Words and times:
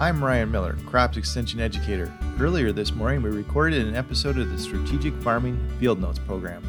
I'm 0.00 0.24
Ryan 0.24 0.50
Miller, 0.50 0.78
Crops 0.86 1.18
Extension 1.18 1.60
Educator. 1.60 2.10
Earlier 2.40 2.72
this 2.72 2.94
morning, 2.94 3.20
we 3.20 3.28
recorded 3.28 3.86
an 3.86 3.94
episode 3.94 4.38
of 4.38 4.50
the 4.50 4.58
Strategic 4.58 5.12
Farming 5.20 5.58
Field 5.78 6.00
Notes 6.00 6.18
program. 6.18 6.64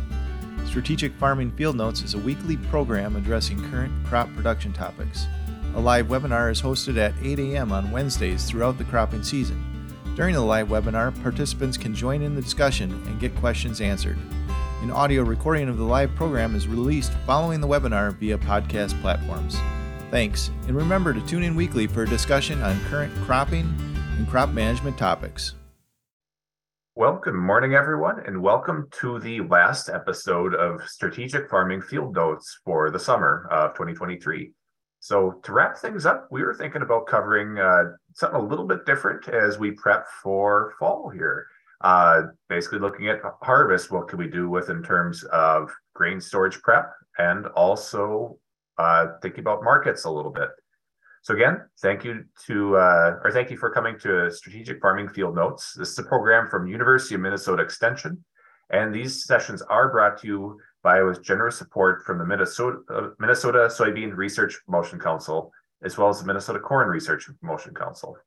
Strategic 0.65 1.13
Farming 1.13 1.49
Field 1.53 1.77
Notes 1.77 2.01
is 2.01 2.13
a 2.13 2.17
weekly 2.17 2.57
program 2.57 3.15
addressing 3.15 3.71
current 3.71 3.93
crop 4.05 4.27
production 4.35 4.73
topics. 4.73 5.27
A 5.75 5.79
live 5.79 6.07
webinar 6.07 6.51
is 6.51 6.61
hosted 6.61 6.97
at 6.97 7.13
8 7.23 7.39
a.m. 7.39 7.71
on 7.71 7.89
Wednesdays 7.89 8.43
throughout 8.49 8.77
the 8.77 8.83
cropping 8.83 9.23
season. 9.23 9.63
During 10.17 10.35
the 10.35 10.41
live 10.41 10.67
webinar, 10.67 11.17
participants 11.23 11.77
can 11.77 11.95
join 11.95 12.21
in 12.21 12.35
the 12.35 12.41
discussion 12.41 12.91
and 12.91 13.17
get 13.17 13.33
questions 13.37 13.79
answered. 13.79 14.17
An 14.81 14.91
audio 14.91 15.23
recording 15.23 15.69
of 15.69 15.77
the 15.77 15.85
live 15.85 16.13
program 16.15 16.53
is 16.53 16.67
released 16.67 17.13
following 17.25 17.61
the 17.61 17.67
webinar 17.69 18.13
via 18.13 18.37
podcast 18.37 18.99
platforms. 18.99 19.57
Thanks, 20.11 20.51
and 20.67 20.75
remember 20.75 21.13
to 21.13 21.21
tune 21.25 21.41
in 21.41 21.55
weekly 21.55 21.87
for 21.87 22.03
a 22.03 22.07
discussion 22.07 22.61
on 22.61 22.77
current 22.89 23.15
cropping 23.23 23.73
and 24.17 24.27
crop 24.27 24.49
management 24.49 24.97
topics. 24.97 25.55
Well, 26.95 27.21
good 27.23 27.33
morning, 27.33 27.75
everyone, 27.75 28.19
and 28.25 28.43
welcome 28.43 28.89
to 28.99 29.19
the 29.19 29.39
last 29.39 29.87
episode 29.87 30.53
of 30.53 30.81
Strategic 30.85 31.49
Farming 31.49 31.81
Field 31.81 32.13
Notes 32.13 32.59
for 32.65 32.91
the 32.91 32.99
summer 32.99 33.47
of 33.49 33.71
2023. 33.71 34.51
So, 34.99 35.39
to 35.43 35.53
wrap 35.53 35.77
things 35.77 36.05
up, 36.05 36.27
we 36.29 36.43
were 36.43 36.55
thinking 36.55 36.81
about 36.81 37.07
covering 37.07 37.57
uh, 37.57 37.83
something 38.13 38.37
a 38.37 38.43
little 38.43 38.67
bit 38.67 38.85
different 38.85 39.29
as 39.29 39.59
we 39.59 39.71
prep 39.71 40.07
for 40.21 40.73
fall 40.77 41.09
here. 41.09 41.47
Uh, 41.79 42.23
basically, 42.49 42.79
looking 42.79 43.07
at 43.07 43.21
harvest, 43.41 43.91
what 43.91 44.09
can 44.09 44.19
we 44.19 44.27
do 44.27 44.49
with 44.49 44.69
in 44.69 44.83
terms 44.83 45.23
of 45.31 45.71
grain 45.95 46.19
storage 46.19 46.61
prep 46.61 46.91
and 47.17 47.47
also 47.55 48.37
uh, 48.77 49.07
thinking 49.21 49.41
about 49.41 49.63
markets 49.63 50.05
a 50.05 50.09
little 50.09 50.31
bit. 50.31 50.49
So 51.23 51.35
again, 51.35 51.61
thank 51.81 52.03
you 52.03 52.25
to 52.47 52.77
uh, 52.77 53.19
or 53.23 53.31
thank 53.31 53.51
you 53.51 53.57
for 53.57 53.69
coming 53.69 53.99
to 53.99 54.31
Strategic 54.31 54.81
Farming 54.81 55.09
Field 55.09 55.35
Notes. 55.35 55.73
This 55.77 55.91
is 55.91 55.99
a 55.99 56.03
program 56.03 56.47
from 56.49 56.67
University 56.67 57.13
of 57.13 57.21
Minnesota 57.21 57.61
Extension, 57.61 58.23
and 58.71 58.93
these 58.93 59.25
sessions 59.25 59.61
are 59.61 59.91
brought 59.91 60.19
to 60.21 60.27
you 60.27 60.59
by 60.83 61.03
with 61.03 61.23
generous 61.23 61.57
support 61.57 62.03
from 62.05 62.17
the 62.17 62.25
Minnesota 62.25 62.79
uh, 62.89 63.09
Minnesota 63.19 63.69
Soybean 63.71 64.15
Research 64.15 64.59
Promotion 64.65 64.99
Council, 64.99 65.51
as 65.83 65.95
well 65.95 66.09
as 66.09 66.19
the 66.19 66.25
Minnesota 66.25 66.59
Corn 66.59 66.87
Research 66.87 67.29
Promotion 67.39 67.75
Council. 67.75 68.17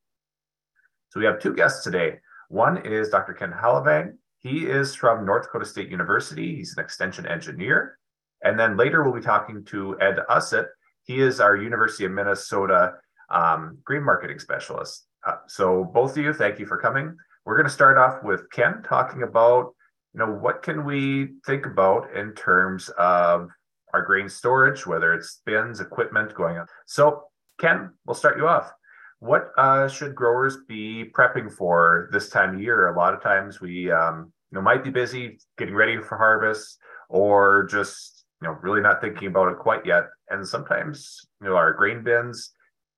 So 1.08 1.18
we 1.18 1.26
have 1.26 1.40
two 1.40 1.54
guests 1.54 1.82
today. 1.82 2.18
One 2.48 2.86
is 2.86 3.08
Dr. 3.08 3.32
Ken 3.32 3.52
Hellevang. 3.52 4.18
He 4.38 4.66
is 4.66 4.94
from 4.94 5.26
North 5.26 5.44
Dakota 5.44 5.64
State 5.64 5.88
University. 5.88 6.54
He's 6.54 6.76
an 6.76 6.84
extension 6.84 7.26
engineer 7.26 7.98
and 8.44 8.58
then 8.58 8.76
later 8.76 9.02
we'll 9.02 9.14
be 9.14 9.20
talking 9.20 9.64
to 9.66 9.98
Ed 10.00 10.18
Usset. 10.30 10.66
He 11.02 11.20
is 11.20 11.40
our 11.40 11.56
University 11.56 12.04
of 12.04 12.12
Minnesota 12.12 12.94
um, 13.30 13.78
grain 13.84 14.04
marketing 14.04 14.38
specialist. 14.38 15.06
Uh, 15.26 15.36
so 15.48 15.84
both 15.84 16.12
of 16.12 16.18
you, 16.18 16.32
thank 16.32 16.58
you 16.58 16.66
for 16.66 16.78
coming. 16.78 17.16
We're 17.44 17.56
going 17.56 17.66
to 17.66 17.72
start 17.72 17.98
off 17.98 18.22
with 18.22 18.50
Ken 18.50 18.82
talking 18.86 19.22
about, 19.22 19.74
you 20.12 20.20
know, 20.20 20.30
what 20.30 20.62
can 20.62 20.84
we 20.84 21.34
think 21.46 21.66
about 21.66 22.14
in 22.14 22.32
terms 22.34 22.88
of 22.98 23.48
our 23.92 24.02
grain 24.02 24.28
storage, 24.28 24.86
whether 24.86 25.14
it's 25.14 25.40
bins, 25.46 25.80
equipment 25.80 26.34
going 26.34 26.58
on. 26.58 26.66
So 26.86 27.24
Ken, 27.60 27.90
we'll 28.06 28.14
start 28.14 28.36
you 28.36 28.48
off. 28.48 28.72
What 29.20 29.52
uh, 29.56 29.88
should 29.88 30.14
growers 30.14 30.58
be 30.68 31.10
prepping 31.16 31.50
for 31.50 32.08
this 32.12 32.28
time 32.28 32.56
of 32.56 32.60
year? 32.60 32.88
A 32.88 32.96
lot 32.96 33.14
of 33.14 33.22
times 33.22 33.60
we, 33.60 33.90
um, 33.90 34.32
you 34.50 34.56
know, 34.56 34.62
might 34.62 34.84
be 34.84 34.90
busy 34.90 35.38
getting 35.56 35.74
ready 35.74 35.98
for 35.98 36.18
harvest, 36.18 36.78
or 37.08 37.66
just 37.70 38.13
you 38.44 38.50
know 38.50 38.58
really 38.60 38.82
not 38.82 39.00
thinking 39.00 39.28
about 39.28 39.50
it 39.50 39.58
quite 39.58 39.86
yet. 39.86 40.04
And 40.28 40.46
sometimes 40.46 41.26
you 41.40 41.48
know 41.48 41.56
our 41.56 41.72
grain 41.72 42.04
bins 42.04 42.50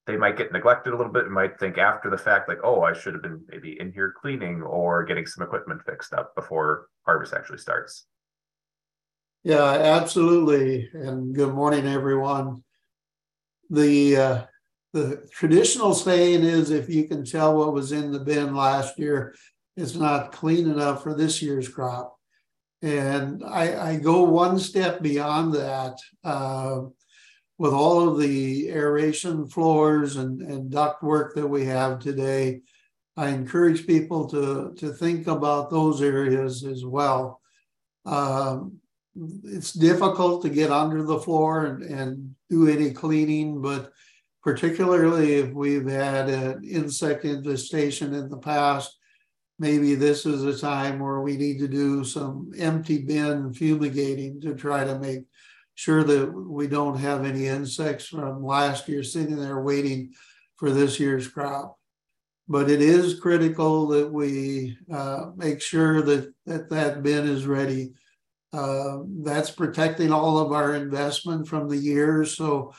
they 0.06 0.16
might 0.16 0.36
get 0.36 0.52
neglected 0.52 0.92
a 0.92 0.97
little 0.97 1.12
bit 1.12 1.25
and 1.25 1.34
might 1.34 1.58
think 1.58 1.78
after 1.78 2.11
the 2.11 2.19
fact 2.19 2.48
like 2.48 2.58
oh 2.62 2.83
i 2.83 2.92
should 2.92 3.12
have 3.12 3.22
been 3.22 3.44
maybe 3.48 3.77
in 3.80 3.92
here 3.92 4.14
cleaning 4.20 4.62
or 4.62 5.05
getting 5.05 5.27
some 5.27 5.44
equipment 5.44 5.80
fixed 5.84 6.12
up 6.12 6.33
before 6.36 6.86
harvest 7.05 7.34
actually 7.34 7.58
starts. 7.58 8.06
Yeah 9.44 9.62
absolutely. 9.62 10.89
And 10.92 11.35
good 11.35 11.55
morning 11.55 11.86
everyone. 11.86 12.64
The 13.70 14.17
uh, 14.17 14.42
the 14.92 15.29
traditional 15.30 15.95
saying 15.95 16.42
is 16.42 16.70
if 16.70 16.89
you 16.89 17.06
can 17.06 17.24
tell 17.24 17.56
what 17.56 17.73
was 17.73 17.92
in 17.92 18.11
the 18.11 18.20
bin 18.20 18.55
last 18.55 18.98
year 18.98 19.35
it's 19.77 19.95
not 19.95 20.33
clean 20.33 20.68
enough 20.68 21.02
for 21.02 21.14
this 21.14 21.42
year's 21.42 21.68
crop 21.68 22.16
and 22.83 23.42
I, 23.45 23.92
I 23.92 23.97
go 23.97 24.23
one 24.23 24.59
step 24.59 25.03
beyond 25.03 25.55
that 25.55 25.98
uh, 26.25 26.83
with 27.59 27.73
all 27.73 28.09
of 28.09 28.19
the 28.19 28.69
aeration 28.69 29.47
floors 29.48 30.17
and, 30.17 30.42
and 30.42 30.70
duct 30.70 31.03
work 31.03 31.35
that 31.35 31.47
we 31.47 31.65
have 31.65 31.98
today. 31.98 32.61
I 33.17 33.31
encourage 33.31 33.86
people 33.86 34.29
to, 34.29 34.75
to 34.77 34.92
think 34.92 35.27
about 35.27 35.70
those 35.70 36.03
areas 36.03 36.65
as 36.65 36.85
well. 36.85 37.41
Um, 38.05 38.79
it's 39.45 39.73
difficult 39.73 40.42
to 40.42 40.51
get 40.51 40.70
under 40.70 41.03
the 41.03 41.19
floor 41.19 41.65
and, 41.65 41.83
and 41.83 42.35
do 42.51 42.69
any 42.69 42.91
cleaning, 42.91 43.63
but 43.63 43.91
particularly 44.42 45.36
if 45.36 45.53
we've 45.53 45.89
had 45.89 46.29
an 46.29 46.63
insect 46.63 47.25
infestation 47.25 48.13
in 48.13 48.29
the 48.29 48.36
past, 48.36 48.97
maybe 49.58 49.94
this 49.94 50.27
is 50.27 50.44
a 50.44 50.58
time 50.58 50.98
where 50.98 51.20
we 51.20 51.36
need 51.36 51.58
to 51.58 51.68
do 51.68 52.05
some 52.05 52.50
empty 52.58 52.98
bin 52.98 53.52
fumigating 53.52 54.40
to 54.40 54.55
try 54.55 54.84
to 54.84 54.98
make 54.98 55.24
sure 55.74 56.05
that 56.05 56.33
we 56.33 56.67
don't 56.67 56.98
have 56.98 57.24
any 57.24 57.46
insects 57.46 58.06
from 58.06 58.44
last 58.44 58.89
year 58.89 59.02
sitting 59.02 59.36
there 59.36 59.61
waiting 59.61 60.12
for 60.56 60.70
this 60.70 60.98
year's 60.98 61.28
crop. 61.28 61.78
But 62.48 62.70
it 62.70 62.80
is 62.80 63.20
critical 63.20 63.89
that 63.89 64.11
we 64.11 64.78
uh, 64.92 65.30
make 65.36 65.61
sure 65.61 66.00
that, 66.02 66.33
that 66.46 66.70
that 66.70 67.02
bin 67.02 67.28
is 67.28 67.46
ready. 67.46 67.92
Uh, 68.52 68.98
that's 69.23 69.50
protecting 69.50 70.12
all 70.12 70.38
of 70.38 70.52
our 70.52 70.74
investment 70.74 71.48
from 71.48 71.68
the 71.68 71.77
years. 71.77 72.36
So, 72.36 72.73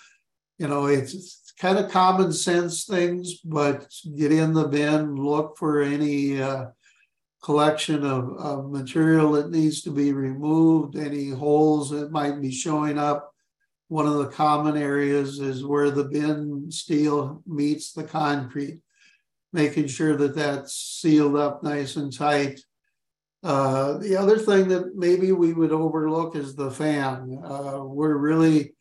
you 0.58 0.68
know, 0.68 0.86
it's, 0.86 1.37
kind 1.60 1.80
of 1.80 1.92
common 1.92 2.32
sense 2.32 2.86
things, 2.86 3.40
but 3.44 3.92
get 4.16 4.32
in 4.32 4.54
the 4.54 4.68
bin, 4.68 5.16
look 5.16 5.58
for 5.58 5.82
any 5.82 6.42
uh, 6.42 6.68
collection 7.44 8.06
of, 8.06 8.38
of 8.38 8.72
material 8.72 9.32
that 9.32 9.50
needs 9.50 9.82
to 9.82 9.90
be 9.90 10.14
removed, 10.14 10.96
any 10.96 11.30
holes 11.30 11.90
that 11.90 12.12
might 12.12 12.42
be 12.42 12.52
showing 12.52 12.98
up. 12.98 13.34
One 13.88 14.06
of 14.06 14.16
the 14.16 14.28
common 14.28 14.78
areas 14.78 15.40
is 15.40 15.66
where 15.66 15.90
the 15.90 16.04
bin 16.04 16.70
steel 16.70 17.42
meets 17.48 17.94
the 17.94 18.04
concrete, 18.04 18.82
making 19.54 19.88
sure 19.88 20.16
that 20.18 20.36
that's 20.36 20.74
sealed 20.74 21.38
up 21.38 21.64
nice 21.64 21.96
and 21.96 22.16
tight. 22.16 22.60
Uh, 23.44 23.98
the 23.98 24.16
other 24.16 24.38
thing 24.38 24.68
that 24.68 24.96
maybe 24.96 25.32
we 25.32 25.54
would 25.54 25.72
overlook 25.72 26.36
is 26.36 26.54
the 26.56 26.70
fan. 26.70 27.40
Uh, 27.44 27.80
we're 27.82 28.18
really 28.18 28.74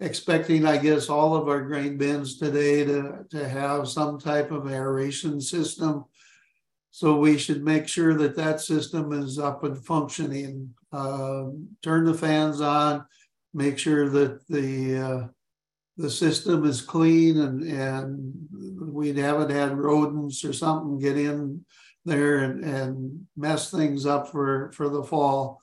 expecting, 0.00 0.64
I 0.66 0.78
guess, 0.78 1.08
all 1.08 1.34
of 1.34 1.48
our 1.48 1.62
grain 1.62 1.98
bins 1.98 2.38
today 2.38 2.84
to, 2.84 3.24
to 3.30 3.48
have 3.48 3.88
some 3.88 4.18
type 4.18 4.50
of 4.50 4.70
aeration 4.70 5.40
system. 5.40 6.04
So 6.90 7.16
we 7.16 7.38
should 7.38 7.62
make 7.62 7.86
sure 7.86 8.14
that 8.14 8.36
that 8.36 8.60
system 8.60 9.12
is 9.12 9.38
up 9.38 9.64
and 9.64 9.84
functioning. 9.84 10.74
Uh, 10.92 11.46
turn 11.82 12.04
the 12.04 12.14
fans 12.14 12.60
on, 12.60 13.04
make 13.52 13.78
sure 13.78 14.08
that 14.08 14.46
the 14.48 14.96
uh, 14.96 15.26
the 15.96 16.08
system 16.08 16.64
is 16.64 16.80
clean 16.80 17.38
and 17.38 17.62
and 17.62 18.32
we 18.80 19.12
haven't 19.12 19.50
had 19.50 19.76
rodents 19.76 20.44
or 20.44 20.52
something 20.52 20.98
get 20.98 21.18
in 21.18 21.64
there 22.08 22.38
and, 22.38 22.64
and 22.64 23.26
mess 23.36 23.70
things 23.70 24.06
up 24.06 24.30
for, 24.30 24.72
for 24.72 24.88
the 24.88 25.02
fall. 25.02 25.60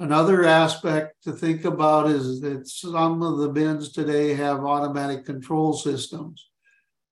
Another 0.00 0.46
aspect 0.46 1.22
to 1.24 1.32
think 1.32 1.66
about 1.66 2.08
is 2.08 2.40
that 2.40 2.66
some 2.66 3.22
of 3.22 3.36
the 3.36 3.50
bins 3.50 3.92
today 3.92 4.32
have 4.32 4.64
automatic 4.64 5.26
control 5.26 5.74
systems 5.74 6.48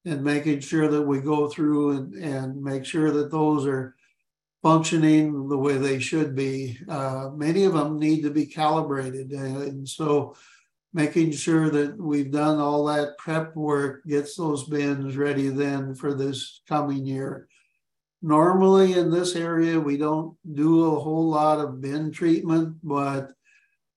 and 0.07 0.25
making 0.25 0.61
sure 0.61 0.89
that 0.89 1.03
we 1.03 1.21
go 1.21 1.51
through 1.51 1.91
and, 1.99 2.15
and 2.15 2.63
make 2.63 2.87
sure 2.87 3.11
that 3.11 3.31
those 3.31 3.67
are 3.67 3.95
functioning 4.63 5.51
the 5.51 5.59
way 5.59 5.77
they 5.77 5.99
should 5.99 6.35
be. 6.35 6.79
Uh, 6.89 7.29
many 7.35 7.65
of 7.65 7.75
them 7.75 7.99
need 7.99 8.23
to 8.23 8.31
be 8.31 8.47
calibrated. 8.47 9.33
And 9.33 9.87
so 9.87 10.35
making 10.95 11.33
sure 11.33 11.69
that 11.69 12.01
we've 12.01 12.33
done 12.33 12.59
all 12.59 12.87
that 12.87 13.19
prep 13.19 13.55
work 13.55 14.03
gets 14.07 14.35
those 14.35 14.65
bins 14.65 15.15
ready 15.15 15.51
then 15.51 15.95
for 15.95 16.15
this 16.15 16.63
coming 16.67 17.05
year. 17.05 17.49
Normally 18.21 18.95
in 18.95 19.11
this 19.11 19.37
area, 19.37 19.79
we 19.79 19.97
don't 19.97 20.37
do 20.55 20.93
a 20.93 21.01
whole 21.01 21.29
lot 21.29 21.61
of 21.61 21.81
bin 21.81 22.11
treatment, 22.11 22.77
but 22.83 23.31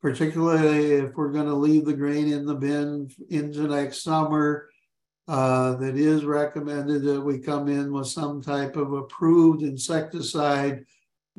particularly 0.02 0.94
if 0.94 1.16
we're 1.16 1.32
going 1.32 1.48
to 1.48 1.56
leave 1.56 1.86
the 1.86 1.94
grain 1.94 2.32
in 2.32 2.46
the 2.46 2.56
bin 2.56 3.10
into 3.30 3.68
next 3.68 4.04
summer, 4.04 4.70
uh, 5.28 5.76
that 5.76 5.96
is 5.96 6.26
recommended 6.26 7.04
that 7.04 7.22
we 7.22 7.40
come 7.40 7.68
in 7.68 7.92
with 7.94 8.08
some 8.08 8.42
type 8.42 8.76
of 8.76 8.94
approved 8.94 9.64
insecticide 9.64 10.84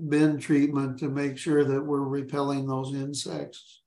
bin 0.08 0.38
treatment 0.38 0.99
to 0.99 1.08
make 1.08 1.37
sure 1.37 1.64
that 1.64 1.82
we're 1.82 2.00
repelling 2.00 2.67
those 2.67 2.94
insects. 2.94 3.82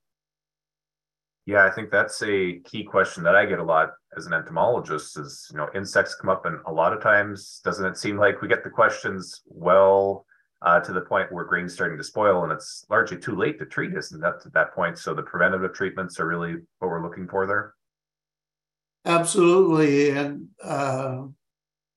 Yeah, 1.46 1.64
I 1.64 1.70
think 1.70 1.90
that's 1.90 2.22
a 2.22 2.60
key 2.60 2.84
question 2.84 3.22
that 3.24 3.36
I 3.36 3.46
get 3.46 3.58
a 3.58 3.64
lot 3.64 3.90
as 4.16 4.26
an 4.26 4.32
entomologist 4.32 5.18
is, 5.18 5.48
you 5.52 5.58
know, 5.58 5.68
insects 5.74 6.14
come 6.14 6.30
up 6.30 6.46
and 6.46 6.58
a 6.66 6.72
lot 6.72 6.92
of 6.92 7.02
times 7.02 7.60
doesn't 7.64 7.86
it 7.86 7.98
seem 7.98 8.16
like 8.16 8.40
we 8.40 8.48
get 8.48 8.64
the 8.64 8.70
questions, 8.70 9.42
well, 9.46 10.24
uh, 10.62 10.80
to 10.80 10.92
the 10.92 11.02
point 11.02 11.30
where 11.30 11.44
grain's 11.44 11.74
starting 11.74 11.98
to 11.98 12.04
spoil 12.04 12.42
and 12.42 12.52
it's 12.52 12.86
largely 12.88 13.18
too 13.18 13.36
late 13.36 13.58
to 13.58 13.66
treat, 13.66 13.94
isn't 13.94 14.20
that 14.20 14.40
at 14.44 14.52
that 14.54 14.74
point? 14.74 14.98
So 14.98 15.14
the 15.14 15.22
preventative 15.22 15.74
treatments 15.74 16.18
are 16.18 16.26
really 16.26 16.54
what 16.78 16.88
we're 16.88 17.02
looking 17.02 17.28
for 17.28 17.46
there. 17.46 17.74
Absolutely. 19.04 20.10
And 20.10 20.48
uh, 20.64 21.24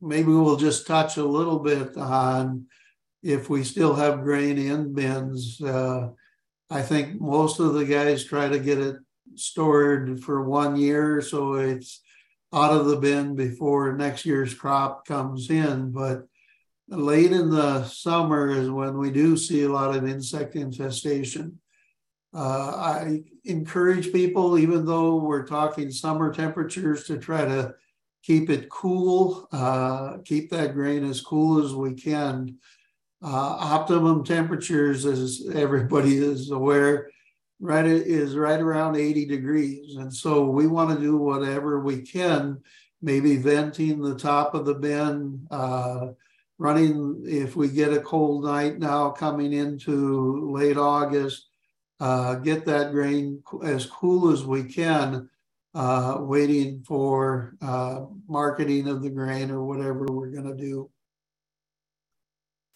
maybe 0.01 0.27
we'll 0.27 0.57
just 0.57 0.85
touch 0.85 1.17
a 1.17 1.23
little 1.23 1.59
bit 1.59 1.95
on 1.97 2.65
if 3.23 3.49
we 3.49 3.63
still 3.63 3.95
have 3.95 4.23
grain 4.23 4.57
in 4.57 4.93
bins. 4.93 5.61
Uh, 5.61 6.09
I 6.69 6.81
think 6.81 7.19
most 7.19 7.59
of 7.59 7.73
the 7.73 7.85
guys 7.85 8.25
try 8.25 8.49
to 8.49 8.59
get 8.59 8.77
it 8.77 8.97
stored 9.35 10.21
for 10.21 10.43
one 10.43 10.75
year 10.75 11.21
so 11.21 11.53
it's 11.53 12.01
out 12.53 12.73
of 12.73 12.85
the 12.87 12.97
bin 12.97 13.35
before 13.35 13.93
next 13.93 14.25
year's 14.25 14.53
crop 14.53 15.05
comes 15.05 15.49
in. 15.49 15.91
But 15.91 16.27
late 16.87 17.31
in 17.31 17.49
the 17.49 17.83
summer 17.85 18.49
is 18.49 18.69
when 18.69 18.97
we 18.97 19.11
do 19.11 19.37
see 19.37 19.63
a 19.63 19.69
lot 19.69 19.95
of 19.95 20.07
insect 20.07 20.55
infestation. 20.55 21.59
Uh, 22.33 22.71
I 22.75 23.23
encourage 23.45 24.11
people, 24.11 24.57
even 24.57 24.85
though 24.85 25.15
we're 25.15 25.47
talking 25.47 25.91
summer 25.91 26.33
temperatures, 26.33 27.05
to 27.05 27.17
try 27.17 27.45
to 27.45 27.73
keep 28.23 28.49
it 28.49 28.69
cool, 28.69 29.47
uh, 29.51 30.17
keep 30.25 30.49
that 30.51 30.73
grain 30.73 31.03
as 31.03 31.21
cool 31.21 31.63
as 31.63 31.73
we 31.73 31.93
can. 31.93 32.57
Uh, 33.21 33.27
optimum 33.59 34.23
temperatures, 34.23 35.05
as 35.05 35.49
everybody 35.53 36.17
is 36.17 36.51
aware, 36.51 37.09
right 37.59 37.85
is 37.85 38.35
right 38.35 38.59
around 38.59 38.95
80 38.95 39.25
degrees, 39.25 39.95
and 39.95 40.13
so 40.13 40.45
we 40.45 40.67
want 40.67 40.95
to 40.95 41.03
do 41.03 41.17
whatever 41.17 41.79
we 41.79 42.01
can. 42.01 42.61
Maybe 43.01 43.37
venting 43.37 44.01
the 44.01 44.17
top 44.17 44.53
of 44.53 44.65
the 44.65 44.73
bin, 44.73 45.47
uh, 45.51 46.07
running 46.57 47.21
if 47.25 47.55
we 47.55 47.69
get 47.69 47.93
a 47.93 48.01
cold 48.01 48.43
night 48.43 48.77
now 48.77 49.09
coming 49.09 49.53
into 49.53 50.51
late 50.51 50.77
August, 50.77 51.47
uh, 51.99 52.35
get 52.35 52.65
that 52.65 52.91
grain 52.91 53.41
as 53.63 53.85
cool 53.85 54.31
as 54.31 54.45
we 54.45 54.63
can, 54.63 55.29
uh, 55.73 56.17
waiting 56.19 56.83
for 56.85 57.55
uh, 57.61 58.01
marketing 58.27 58.87
of 58.87 59.01
the 59.01 59.09
grain 59.09 59.51
or 59.51 59.63
whatever 59.63 60.05
we're 60.09 60.31
going 60.31 60.45
to 60.45 60.55
do. 60.55 60.89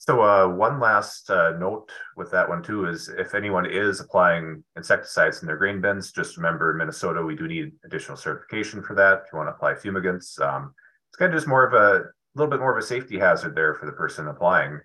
So 0.05 0.21
uh, 0.21 0.49
one 0.49 0.81
last 0.81 1.29
uh, 1.29 1.51
note 1.51 1.89
with 2.17 2.29
that 2.31 2.49
one 2.49 2.61
too 2.61 2.87
is 2.87 3.07
if 3.07 3.33
anyone 3.33 3.65
is 3.65 4.01
applying 4.01 4.61
insecticides 4.75 5.41
in 5.41 5.47
their 5.47 5.55
grain 5.55 5.79
bins, 5.79 6.11
just 6.11 6.35
remember 6.35 6.71
in 6.71 6.77
Minnesota 6.77 7.23
we 7.23 7.37
do 7.37 7.47
need 7.47 7.71
additional 7.85 8.17
certification 8.17 8.83
for 8.83 8.95
that. 8.95 9.19
If 9.19 9.31
you 9.31 9.37
want 9.37 9.47
to 9.47 9.53
apply 9.53 9.75
fumigants, 9.75 10.41
um, 10.41 10.73
it's 11.09 11.15
kind 11.17 11.33
of 11.33 11.37
just 11.37 11.47
more 11.47 11.65
of 11.65 11.73
a 11.73 12.03
little 12.35 12.51
bit 12.51 12.59
more 12.59 12.77
of 12.77 12.83
a 12.83 12.85
safety 12.85 13.17
hazard 13.17 13.55
there 13.55 13.75
for 13.75 13.85
the 13.85 13.93
person 13.93 14.27
applying. 14.27 14.77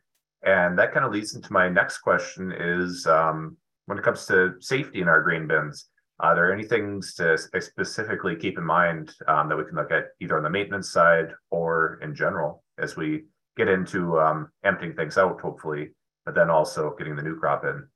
And 0.44 0.78
that 0.78 0.94
kind 0.94 1.04
of 1.04 1.10
leads 1.10 1.34
into 1.34 1.52
my 1.52 1.68
next 1.68 1.98
question 1.98 2.54
is 2.56 3.04
um, 3.08 3.56
when 3.86 3.98
it 3.98 4.04
comes 4.04 4.24
to 4.26 4.54
safety 4.60 5.00
in 5.00 5.08
our 5.08 5.20
grain 5.20 5.48
bins, 5.48 5.88
are 6.20 6.36
there 6.36 6.52
any 6.52 6.62
things 6.62 7.14
to 7.14 7.36
specifically 7.36 8.36
keep 8.36 8.56
in 8.56 8.64
mind 8.64 9.12
um, 9.26 9.48
that 9.48 9.56
we 9.56 9.64
can 9.64 9.74
look 9.74 9.90
at 9.90 10.10
either 10.20 10.36
on 10.36 10.44
the 10.44 10.50
maintenance 10.50 10.92
side 10.92 11.32
or 11.50 11.98
in 12.04 12.14
general 12.14 12.62
as 12.78 12.94
we 12.94 13.24
get 13.58 13.68
into 13.68 14.18
um, 14.18 14.50
emptying 14.64 14.94
things 14.94 15.18
out, 15.18 15.40
hopefully, 15.40 15.90
but 16.24 16.34
then 16.34 16.48
also 16.48 16.94
getting 16.96 17.16
the 17.16 17.22
new 17.22 17.38
crop 17.38 17.64
in. 17.64 17.86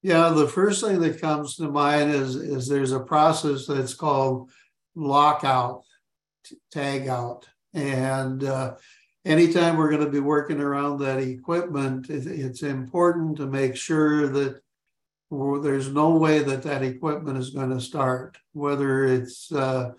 Yeah, 0.00 0.30
the 0.30 0.46
first 0.46 0.82
thing 0.82 1.00
that 1.00 1.20
comes 1.20 1.56
to 1.56 1.64
mind 1.64 2.12
is 2.12 2.36
is 2.36 2.68
there's 2.68 2.92
a 2.92 3.00
process 3.00 3.66
that's 3.66 3.94
called 3.94 4.50
lockout, 4.94 5.82
tag 6.70 7.08
out, 7.08 7.48
and 7.74 8.44
uh, 8.44 8.76
anytime 9.24 9.76
we're 9.76 9.90
going 9.90 10.04
to 10.04 10.10
be 10.10 10.20
working 10.20 10.60
around 10.60 11.00
that 11.00 11.18
equipment, 11.18 12.08
it's 12.08 12.62
important 12.62 13.36
to 13.38 13.46
make 13.46 13.74
sure 13.74 14.28
that 14.28 14.60
there's 15.30 15.92
no 15.92 16.16
way 16.16 16.38
that 16.44 16.62
that 16.62 16.82
equipment 16.82 17.36
is 17.36 17.50
going 17.50 17.70
to 17.70 17.80
start, 17.80 18.38
whether 18.52 19.04
it's 19.04 19.52
uh, 19.52 19.90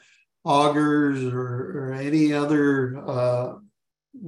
augers 0.45 1.23
or, 1.31 1.89
or, 1.89 1.93
any 1.93 2.33
other 2.33 2.97
uh, 3.05 3.53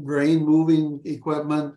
grain 0.03 0.45
moving 0.45 0.99
equipment, 1.05 1.75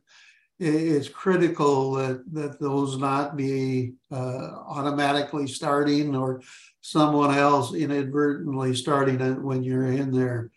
it's 0.58 1.08
critical 1.08 1.92
that, 1.94 2.22
that 2.32 2.60
those 2.60 2.96
not 2.96 3.36
be 3.36 3.94
uh, 4.12 4.50
automatically 4.66 5.46
starting 5.46 6.14
or 6.14 6.42
someone 6.80 7.36
else 7.36 7.74
inadvertently 7.74 8.74
starting 8.74 9.20
it 9.20 9.42
when 9.42 9.62
you're 9.62 9.92
in 9.92 10.10
there. 10.12 10.50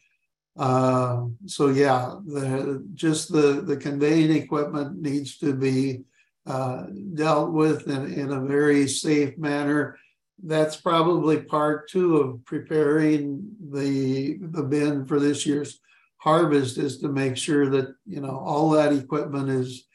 Uh, 0.57 1.25
so 1.45 1.69
yeah, 1.69 2.15
the, 2.25 2.86
just 2.94 3.31
the, 3.31 3.62
the 3.62 3.77
conveying 3.77 4.31
equipment 4.36 5.01
needs 5.01 5.38
to 5.38 5.53
be 5.53 6.01
uh, 6.45 6.86
dealt 7.13 7.51
with 7.51 7.88
in, 7.88 8.13
in 8.13 8.31
a 8.31 8.45
very 8.45 8.88
safe 8.88 9.38
manner. 9.38 9.98
That's 10.44 10.75
probably 10.75 11.42
part 11.42 11.89
two 11.89 12.18
of 12.18 12.45
preparing 12.45 13.56
the 13.71 14.38
the 14.39 14.63
bin 14.63 15.06
for 15.06 15.19
this 15.19 15.45
year's 15.48 15.80
harvest 16.27 16.77
is 16.77 16.97
to 16.97 17.07
make 17.07 17.38
sure 17.38 17.69
that 17.69 17.95
you 18.06 18.19
know 18.19 18.38
all 18.38 18.71
that 18.71 18.91
equipment 18.91 19.50
is 19.50 19.88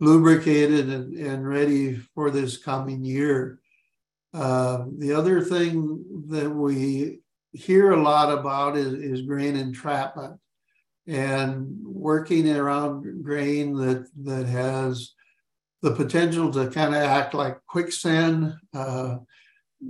lubricated 0.00 0.88
and, 0.88 1.14
and 1.14 1.46
ready 1.46 1.96
for 2.14 2.30
this 2.30 2.56
coming 2.56 3.04
year. 3.04 3.60
Uh, 4.32 4.86
the 4.98 5.12
other 5.12 5.42
thing 5.42 5.76
that 6.28 6.50
we 6.50 7.20
hear 7.52 7.92
a 7.92 8.02
lot 8.02 8.36
about 8.36 8.76
is, 8.76 8.94
is 8.94 9.26
grain 9.26 9.56
entrapment 9.56 10.40
and 11.06 11.68
working 11.84 12.50
around 12.50 13.22
grain 13.22 13.76
that 13.76 14.08
that 14.24 14.46
has 14.46 15.12
the 15.82 15.94
potential 15.94 16.50
to 16.50 16.70
kind 16.70 16.94
of 16.94 17.02
act 17.02 17.34
like 17.34 17.58
quicksand 17.66 18.54
uh, 18.72 19.16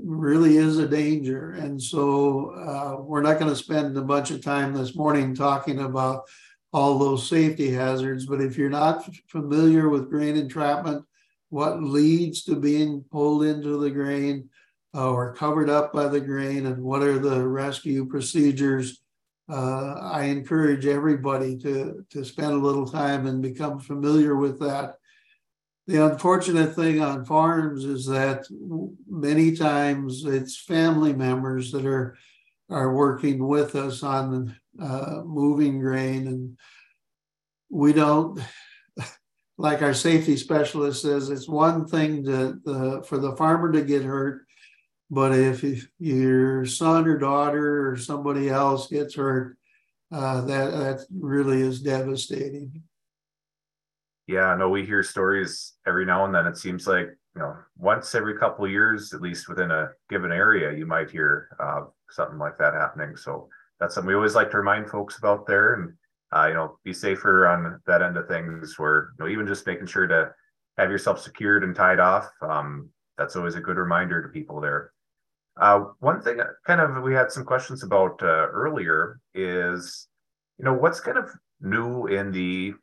really 0.02 0.56
is 0.56 0.78
a 0.78 0.88
danger. 0.88 1.52
And 1.52 1.80
so 1.80 2.50
uh, 2.50 3.02
we're 3.02 3.22
not 3.22 3.38
going 3.38 3.50
to 3.50 3.56
spend 3.56 3.96
a 3.96 4.02
bunch 4.02 4.30
of 4.30 4.42
time 4.42 4.74
this 4.74 4.96
morning 4.96 5.34
talking 5.34 5.80
about 5.80 6.24
all 6.72 6.98
those 6.98 7.28
safety 7.28 7.70
hazards. 7.70 8.26
But 8.26 8.40
if 8.40 8.58
you're 8.58 8.70
not 8.70 9.08
familiar 9.28 9.88
with 9.88 10.10
grain 10.10 10.36
entrapment, 10.36 11.04
what 11.50 11.82
leads 11.82 12.42
to 12.44 12.56
being 12.56 13.04
pulled 13.12 13.44
into 13.44 13.78
the 13.78 13.90
grain 13.90 14.48
uh, 14.94 15.10
or 15.10 15.34
covered 15.34 15.70
up 15.70 15.92
by 15.92 16.08
the 16.08 16.20
grain, 16.20 16.66
and 16.66 16.82
what 16.82 17.02
are 17.02 17.18
the 17.18 17.46
rescue 17.46 18.06
procedures, 18.06 19.02
uh, 19.48 19.94
I 20.00 20.24
encourage 20.24 20.86
everybody 20.86 21.56
to, 21.58 22.04
to 22.10 22.24
spend 22.24 22.52
a 22.52 22.66
little 22.66 22.86
time 22.86 23.26
and 23.26 23.42
become 23.42 23.78
familiar 23.78 24.36
with 24.36 24.58
that 24.60 24.96
the 25.86 26.06
unfortunate 26.06 26.74
thing 26.74 27.00
on 27.00 27.24
farms 27.24 27.84
is 27.84 28.06
that 28.06 28.46
many 29.06 29.54
times 29.54 30.24
it's 30.24 30.58
family 30.58 31.12
members 31.12 31.72
that 31.72 31.84
are 31.84 32.16
are 32.70 32.94
working 32.94 33.46
with 33.46 33.76
us 33.76 34.02
on 34.02 34.56
uh, 34.80 35.20
moving 35.24 35.78
grain 35.78 36.26
and 36.26 36.58
we 37.70 37.92
don't 37.92 38.40
like 39.58 39.82
our 39.82 39.92
safety 39.92 40.36
specialist 40.36 41.02
says 41.02 41.28
it's 41.28 41.48
one 41.48 41.86
thing 41.86 42.24
to 42.24 42.58
the 42.64 43.04
for 43.06 43.18
the 43.18 43.36
farmer 43.36 43.70
to 43.70 43.82
get 43.82 44.02
hurt 44.02 44.42
but 45.10 45.32
if, 45.32 45.86
your 45.98 46.64
son 46.64 47.06
or 47.06 47.18
daughter 47.18 47.90
or 47.90 47.96
somebody 47.96 48.48
else 48.48 48.88
gets 48.88 49.14
hurt 49.14 49.58
uh, 50.10 50.40
that 50.40 50.70
that 50.70 51.06
really 51.20 51.60
is 51.60 51.82
devastating 51.82 52.82
yeah, 54.26 54.54
no, 54.56 54.68
we 54.68 54.86
hear 54.86 55.02
stories 55.02 55.74
every 55.86 56.06
now 56.06 56.24
and 56.24 56.34
then. 56.34 56.46
It 56.46 56.56
seems 56.56 56.86
like 56.86 57.08
you 57.34 57.42
know 57.42 57.56
once 57.78 58.14
every 58.14 58.38
couple 58.38 58.66
years, 58.68 59.12
at 59.12 59.20
least 59.20 59.48
within 59.48 59.70
a 59.70 59.90
given 60.08 60.32
area, 60.32 60.76
you 60.76 60.86
might 60.86 61.10
hear 61.10 61.48
uh, 61.60 61.82
something 62.10 62.38
like 62.38 62.56
that 62.58 62.74
happening. 62.74 63.16
So 63.16 63.48
that's 63.78 63.94
something 63.94 64.08
we 64.08 64.14
always 64.14 64.34
like 64.34 64.50
to 64.52 64.56
remind 64.56 64.88
folks 64.88 65.18
about 65.18 65.46
there, 65.46 65.74
and 65.74 65.92
uh, 66.34 66.46
you 66.48 66.54
know, 66.54 66.78
be 66.84 66.92
safer 66.92 67.46
on 67.48 67.80
that 67.86 68.02
end 68.02 68.16
of 68.16 68.28
things. 68.28 68.78
Where 68.78 69.10
you 69.18 69.24
know, 69.24 69.30
even 69.30 69.46
just 69.46 69.66
making 69.66 69.86
sure 69.86 70.06
to 70.06 70.32
have 70.78 70.90
yourself 70.90 71.20
secured 71.20 71.64
and 71.64 71.74
tied 71.74 72.00
off. 72.00 72.30
Um, 72.40 72.90
that's 73.18 73.36
always 73.36 73.54
a 73.54 73.60
good 73.60 73.76
reminder 73.76 74.22
to 74.22 74.28
people 74.28 74.60
there. 74.60 74.92
Uh, 75.60 75.84
one 76.00 76.20
thing, 76.20 76.40
kind 76.66 76.80
of, 76.80 77.02
we 77.02 77.14
had 77.14 77.30
some 77.30 77.44
questions 77.44 77.84
about 77.84 78.20
uh, 78.22 78.48
earlier 78.48 79.20
is, 79.34 80.08
you 80.58 80.64
know, 80.64 80.72
what's 80.72 80.98
kind 80.98 81.16
of 81.16 81.30
new 81.60 82.06
in 82.06 82.32
the 82.32 82.74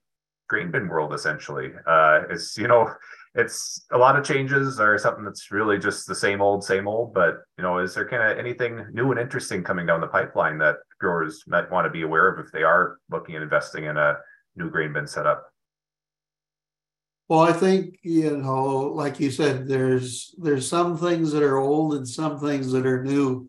grain 0.51 0.69
bin 0.69 0.89
world 0.89 1.13
essentially. 1.13 1.69
Uh, 1.87 2.23
it's 2.29 2.57
you 2.57 2.67
know 2.67 2.91
it's 3.35 3.85
a 3.93 3.97
lot 3.97 4.17
of 4.17 4.25
changes 4.25 4.81
or 4.81 4.97
something 4.97 5.23
that's 5.23 5.49
really 5.49 5.79
just 5.79 6.05
the 6.05 6.13
same 6.13 6.41
old 6.41 6.61
same 6.63 6.89
old. 6.89 7.13
But 7.13 7.35
you 7.57 7.63
know, 7.63 7.79
is 7.79 7.95
there 7.95 8.07
kind 8.07 8.21
of 8.21 8.37
anything 8.37 8.85
new 8.91 9.11
and 9.11 9.19
interesting 9.19 9.63
coming 9.63 9.85
down 9.85 10.01
the 10.01 10.07
pipeline 10.07 10.57
that 10.57 10.75
growers 10.99 11.43
might 11.47 11.71
want 11.71 11.85
to 11.85 11.89
be 11.89 12.01
aware 12.01 12.27
of 12.27 12.45
if 12.45 12.51
they 12.51 12.63
are 12.63 12.97
looking 13.09 13.35
at 13.35 13.41
investing 13.41 13.85
in 13.85 13.95
a 13.95 14.17
new 14.57 14.69
grain 14.69 14.91
bin 14.91 15.07
setup? 15.07 15.47
Well, 17.29 17.39
I 17.39 17.53
think 17.53 17.95
you 18.03 18.35
know, 18.35 18.91
like 18.93 19.21
you 19.21 19.31
said, 19.31 19.69
there's 19.69 20.35
there's 20.37 20.67
some 20.67 20.97
things 20.97 21.31
that 21.31 21.43
are 21.43 21.59
old 21.59 21.93
and 21.93 22.05
some 22.05 22.39
things 22.41 22.73
that 22.73 22.85
are 22.85 23.01
new. 23.01 23.47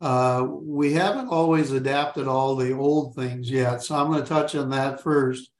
Uh, 0.00 0.44
we 0.50 0.94
haven't 0.94 1.28
always 1.28 1.70
adapted 1.70 2.26
all 2.26 2.56
the 2.56 2.72
old 2.72 3.14
things 3.14 3.48
yet, 3.48 3.84
so 3.84 3.94
I'm 3.94 4.10
going 4.10 4.20
to 4.20 4.28
touch 4.28 4.56
on 4.56 4.70
that 4.70 5.00
first. 5.00 5.51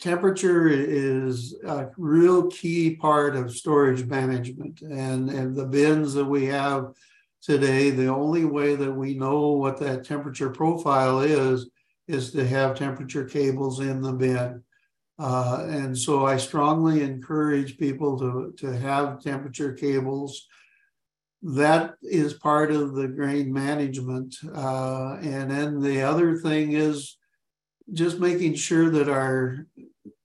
Temperature 0.00 0.68
is 0.68 1.54
a 1.66 1.88
real 1.98 2.48
key 2.50 2.96
part 2.96 3.36
of 3.36 3.54
storage 3.54 4.06
management, 4.06 4.80
and, 4.80 5.28
and 5.28 5.54
the 5.54 5.66
bins 5.66 6.14
that 6.14 6.24
we 6.24 6.46
have 6.46 6.94
today, 7.42 7.90
the 7.90 8.06
only 8.08 8.44
way 8.44 8.76
that 8.76 8.92
we 8.92 9.14
know 9.14 9.50
what 9.50 9.78
that 9.78 10.04
temperature 10.04 10.50
profile 10.50 11.20
is, 11.20 11.68
is 12.08 12.32
to 12.32 12.46
have 12.46 12.78
temperature 12.78 13.24
cables 13.24 13.80
in 13.80 14.00
the 14.00 14.12
bin. 14.12 14.62
Uh, 15.18 15.66
and 15.68 15.96
so 15.96 16.24
I 16.24 16.38
strongly 16.38 17.02
encourage 17.02 17.76
people 17.76 18.18
to, 18.18 18.54
to 18.56 18.78
have 18.78 19.22
temperature 19.22 19.74
cables 19.74 20.46
that 21.42 21.94
is 22.02 22.34
part 22.34 22.70
of 22.70 22.94
the 22.94 23.06
grain 23.06 23.52
management. 23.52 24.36
Uh, 24.54 25.18
and 25.22 25.50
then 25.50 25.80
the 25.80 26.02
other 26.02 26.38
thing 26.38 26.72
is 26.72 27.18
just 27.92 28.18
making 28.18 28.54
sure 28.54 28.90
that 28.90 29.08
our 29.08 29.66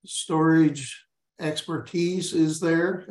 storage 0.05 1.05
expertise 1.39 2.33
is 2.33 2.59
there. 2.59 3.07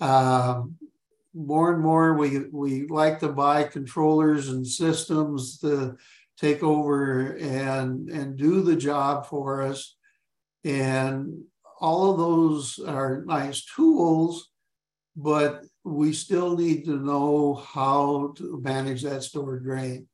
uh, 0.00 0.62
more 1.34 1.74
and 1.74 1.82
more, 1.82 2.14
we 2.14 2.48
we 2.50 2.86
like 2.86 3.20
to 3.20 3.28
buy 3.28 3.64
controllers 3.64 4.48
and 4.48 4.66
systems 4.66 5.58
to 5.58 5.96
take 6.38 6.62
over 6.62 7.36
and 7.36 8.08
and 8.08 8.36
do 8.36 8.62
the 8.62 8.76
job 8.76 9.26
for 9.26 9.62
us. 9.62 9.96
And 10.64 11.44
all 11.80 12.10
of 12.10 12.18
those 12.18 12.78
are 12.78 13.24
nice 13.24 13.64
tools, 13.64 14.50
but 15.14 15.64
we 15.84 16.12
still 16.12 16.56
need 16.56 16.84
to 16.86 16.96
know 16.96 17.54
how 17.54 18.34
to 18.36 18.60
manage 18.62 19.02
that 19.02 19.22
stored 19.22 19.62
grain. 19.62 20.08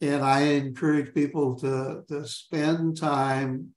And 0.00 0.22
I 0.22 0.42
encourage 0.42 1.14
people 1.14 1.56
to, 1.56 2.04
to 2.08 2.26
spend 2.26 2.98
time. 2.98 3.74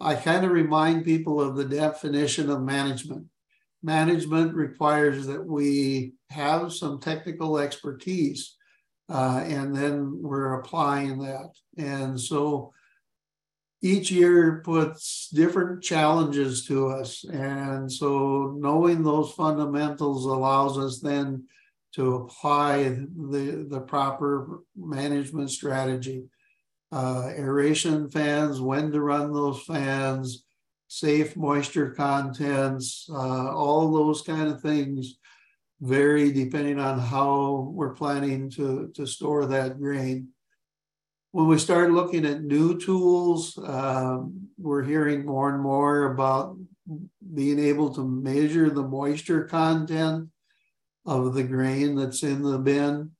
I 0.00 0.14
kind 0.14 0.44
of 0.44 0.52
remind 0.52 1.04
people 1.04 1.40
of 1.40 1.56
the 1.56 1.64
definition 1.64 2.50
of 2.50 2.62
management. 2.62 3.26
Management 3.82 4.54
requires 4.54 5.26
that 5.26 5.44
we 5.44 6.12
have 6.30 6.72
some 6.72 7.00
technical 7.00 7.58
expertise, 7.58 8.56
uh, 9.08 9.42
and 9.44 9.74
then 9.74 10.20
we're 10.22 10.60
applying 10.60 11.18
that. 11.18 11.50
And 11.76 12.20
so 12.20 12.72
each 13.80 14.10
year 14.10 14.60
puts 14.64 15.28
different 15.30 15.82
challenges 15.82 16.66
to 16.66 16.88
us. 16.88 17.24
And 17.24 17.90
so 17.90 18.56
knowing 18.58 19.02
those 19.02 19.32
fundamentals 19.32 20.24
allows 20.24 20.76
us 20.78 21.00
then 21.00 21.44
to 21.94 22.16
apply 22.16 22.82
the, 22.82 23.66
the 23.68 23.80
proper 23.80 24.60
management 24.76 25.50
strategy. 25.50 26.24
Uh, 26.90 27.30
aeration 27.36 28.08
fans, 28.08 28.60
when 28.60 28.90
to 28.90 29.00
run 29.00 29.32
those 29.32 29.62
fans, 29.62 30.44
safe 30.88 31.36
moisture 31.36 31.90
contents, 31.90 33.08
uh, 33.10 33.54
all 33.54 33.92
those 33.92 34.22
kind 34.22 34.48
of 34.48 34.60
things 34.62 35.18
vary 35.80 36.32
depending 36.32 36.80
on 36.80 36.98
how 36.98 37.70
we're 37.72 37.94
planning 37.94 38.50
to, 38.50 38.90
to 38.94 39.06
store 39.06 39.46
that 39.46 39.78
grain 39.78 40.28
when 41.32 41.46
we 41.46 41.58
start 41.58 41.92
looking 41.92 42.24
at 42.24 42.42
new 42.42 42.78
tools, 42.78 43.58
um, 43.58 44.48
we're 44.56 44.82
hearing 44.82 45.26
more 45.26 45.50
and 45.50 45.62
more 45.62 46.12
about 46.12 46.56
being 47.34 47.58
able 47.58 47.94
to 47.94 48.06
measure 48.06 48.70
the 48.70 48.82
moisture 48.82 49.44
content 49.44 50.28
of 51.04 51.34
the 51.34 51.44
grain 51.44 51.94
that's 51.94 52.22
in 52.22 52.42
the 52.42 52.58
bin. 52.58 53.10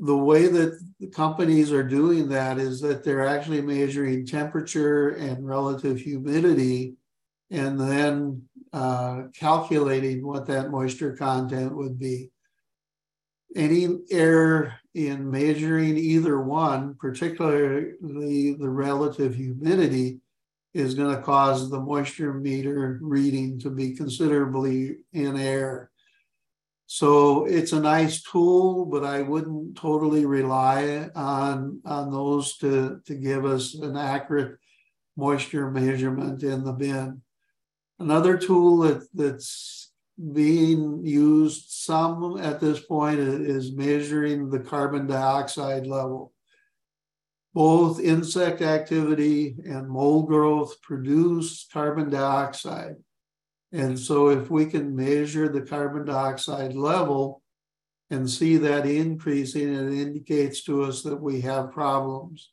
The 0.00 0.16
way 0.16 0.46
that 0.48 0.78
the 1.00 1.08
companies 1.08 1.72
are 1.72 1.82
doing 1.82 2.28
that 2.28 2.58
is 2.58 2.80
that 2.80 3.02
they're 3.02 3.26
actually 3.26 3.62
measuring 3.62 4.26
temperature 4.26 5.10
and 5.10 5.46
relative 5.46 5.98
humidity 5.98 6.96
and 7.50 7.78
then 7.78 8.42
uh, 8.72 9.22
calculating 9.34 10.26
what 10.26 10.46
that 10.46 10.70
moisture 10.70 11.16
content 11.16 11.74
would 11.74 11.98
be. 11.98 12.30
Any 13.54 14.00
error 14.10 14.74
in 14.94 15.30
measuring 15.30 15.96
either 15.96 16.40
one, 16.40 16.94
particularly 16.94 18.52
the 18.54 18.68
relative 18.68 19.34
humidity, 19.34 20.20
is 20.74 20.94
going 20.94 21.14
to 21.16 21.22
cause 21.22 21.70
the 21.70 21.80
moisture 21.80 22.34
meter 22.34 22.98
reading 23.00 23.58
to 23.60 23.70
be 23.70 23.94
considerably 23.94 24.96
in 25.14 25.38
error. 25.38 25.90
So 26.86 27.46
it's 27.46 27.72
a 27.72 27.80
nice 27.80 28.22
tool, 28.22 28.86
but 28.86 29.04
I 29.04 29.22
wouldn't 29.22 29.76
totally 29.76 30.24
rely 30.24 31.10
on, 31.16 31.80
on 31.84 32.12
those 32.12 32.56
to, 32.58 33.00
to 33.06 33.14
give 33.14 33.44
us 33.44 33.74
an 33.74 33.96
accurate 33.96 34.58
moisture 35.16 35.70
measurement 35.70 36.42
in 36.44 36.62
the 36.62 36.72
bin. 36.72 37.22
Another 37.98 38.36
tool 38.36 38.78
that, 38.78 39.08
that's 39.14 39.90
being 40.32 41.04
used 41.04 41.70
some 41.70 42.38
at 42.38 42.60
this 42.60 42.80
point 42.80 43.18
is 43.18 43.72
measuring 43.72 44.48
the 44.48 44.60
carbon 44.60 45.06
dioxide 45.06 45.86
level. 45.86 46.32
Both 47.52 48.00
insect 48.00 48.62
activity 48.62 49.56
and 49.64 49.88
mold 49.88 50.28
growth 50.28 50.80
produce 50.82 51.66
carbon 51.72 52.10
dioxide. 52.10 52.96
And 53.72 53.98
so, 53.98 54.28
if 54.28 54.50
we 54.50 54.66
can 54.66 54.94
measure 54.94 55.48
the 55.48 55.62
carbon 55.62 56.06
dioxide 56.06 56.74
level 56.74 57.42
and 58.10 58.30
see 58.30 58.56
that 58.58 58.86
increasing, 58.86 59.74
it 59.74 59.92
indicates 59.92 60.62
to 60.64 60.84
us 60.84 61.02
that 61.02 61.20
we 61.20 61.40
have 61.42 61.72
problems. 61.72 62.50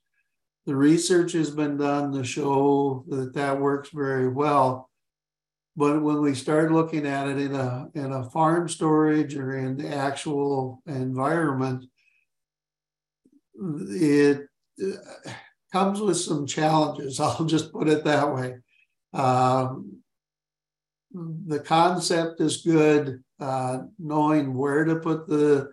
The 0.66 0.76
research 0.76 1.34
has 1.34 1.52
been 1.52 1.78
done 1.78 2.12
to 2.14 2.24
show 2.24 3.06
that 3.10 3.34
that 3.34 3.60
works 3.60 3.90
very 3.90 4.28
well 4.28 4.90
but 5.76 6.02
when 6.02 6.22
we 6.22 6.36
start 6.36 6.72
looking 6.72 7.08
at 7.08 7.28
it 7.28 7.38
in 7.40 7.56
a 7.56 7.90
in 7.96 8.12
a 8.12 8.30
farm 8.30 8.70
storage 8.70 9.36
or 9.36 9.58
in 9.58 9.78
the 9.78 9.90
actual 9.90 10.82
environment, 10.86 11.86
it 13.56 14.48
uh, 14.84 15.32
comes 15.72 16.00
with 16.00 16.18
some 16.18 16.46
challenges. 16.46 17.20
I'll 17.20 17.46
just 17.46 17.72
put 17.72 17.88
it 17.88 18.04
that 18.04 18.34
way. 18.34 18.58
Um, 19.14 20.03
the 21.14 21.60
concept 21.60 22.42
is 22.42 22.58
good. 22.58 23.24
Uh, 23.40 23.84
knowing 24.00 24.54
where 24.54 24.86
to 24.86 24.96
put 24.96 25.28
the 25.28 25.70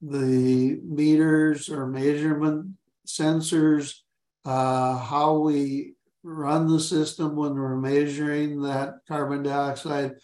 the 0.00 0.80
meters 0.84 1.68
or 1.68 1.86
measurement 1.86 2.70
sensors, 3.06 3.96
uh, 4.44 4.96
how 4.96 5.38
we 5.38 5.94
run 6.22 6.68
the 6.68 6.78
system 6.78 7.34
when 7.34 7.54
we're 7.54 7.76
measuring 7.76 8.62
that 8.62 8.98
carbon 9.08 9.42
dioxide 9.42 10.14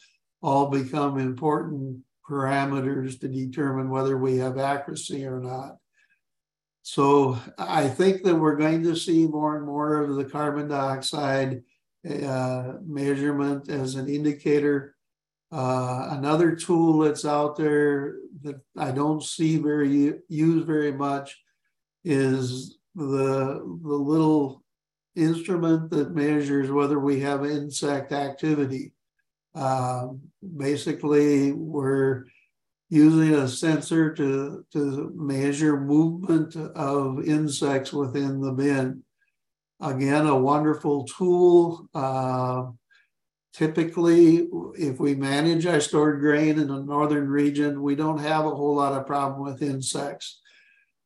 all 0.42 0.68
become 0.68 1.18
important 1.18 1.99
parameters 2.28 3.18
to 3.21 3.28
determine 3.28 3.90
whether 3.90 4.16
we 4.16 4.37
have 4.37 4.59
accuracy 4.59 5.25
or 5.26 5.40
not. 5.40 5.76
So 6.83 7.38
I 7.59 7.88
think 7.88 8.23
that 8.23 8.35
we're 8.35 8.56
going 8.56 8.83
to 8.85 8.94
see 8.94 9.26
more 9.26 9.56
and 9.56 9.66
more 9.66 10.02
of 10.02 10.16
the 10.16 10.25
carbon 10.25 10.68
dioxide 10.68 11.62
uh, 12.08 12.75
measurement 12.84 13.68
as 13.68 13.94
an 13.94 14.08
indicator. 14.08 14.94
Uh, 15.52 16.08
another 16.11 16.54
tool 16.54 16.99
that's 16.99 17.25
out 17.25 17.56
there 17.56 18.16
that 18.42 18.61
I 18.76 18.90
don't 18.90 19.23
see 19.23 19.56
very 19.56 20.14
used 20.28 20.66
very 20.66 20.92
much 20.92 21.40
is 22.04 22.78
the 22.94 23.61
the 23.82 23.94
little 23.94 24.62
instrument 25.16 25.90
that 25.90 26.14
measures 26.14 26.70
whether 26.70 26.99
we 26.99 27.20
have 27.20 27.44
insect 27.44 28.12
activity. 28.12 28.92
Um, 29.54 30.20
basically, 30.56 31.52
we're 31.52 32.25
using 32.90 33.34
a 33.34 33.49
sensor 33.49 34.12
to, 34.14 34.64
to 34.73 35.12
measure 35.14 35.80
movement 35.80 36.56
of 36.56 37.25
insects 37.26 37.92
within 37.92 38.40
the 38.40 38.52
bin. 38.52 39.02
Again, 39.81 40.26
a 40.26 40.37
wonderful 40.37 41.04
tool. 41.04 41.88
Uh, 41.95 42.71
typically, 43.52 44.49
if 44.78 44.99
we 44.99 45.14
manage 45.14 45.66
our 45.66 45.81
stored 45.81 46.21
grain 46.21 46.59
in 46.59 46.69
the 46.69 46.81
northern 46.81 47.28
region, 47.28 47.83
we 47.83 47.95
don't 47.95 48.19
have 48.19 48.47
a 48.47 48.54
whole 48.54 48.76
lot 48.76 48.93
of 48.93 49.07
problem 49.07 49.45
with 49.45 49.62
insects. 49.62 50.40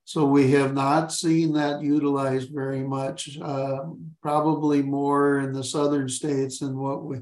So 0.05 0.25
we 0.25 0.53
have 0.53 0.73
not 0.73 1.13
seen 1.13 1.53
that 1.53 1.83
utilized 1.83 2.51
very 2.51 2.83
much, 2.83 3.39
uh, 3.43 3.81
probably 4.23 4.83
more 4.83 5.41
in 5.41 5.53
the 5.53 5.65
southern 5.65 6.09
states 6.09 6.61
than 6.61 6.79
what 6.79 7.05
we, 7.05 7.19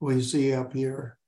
we 0.00 0.22
see 0.22 0.54
up 0.54 0.72
here. 0.72 1.18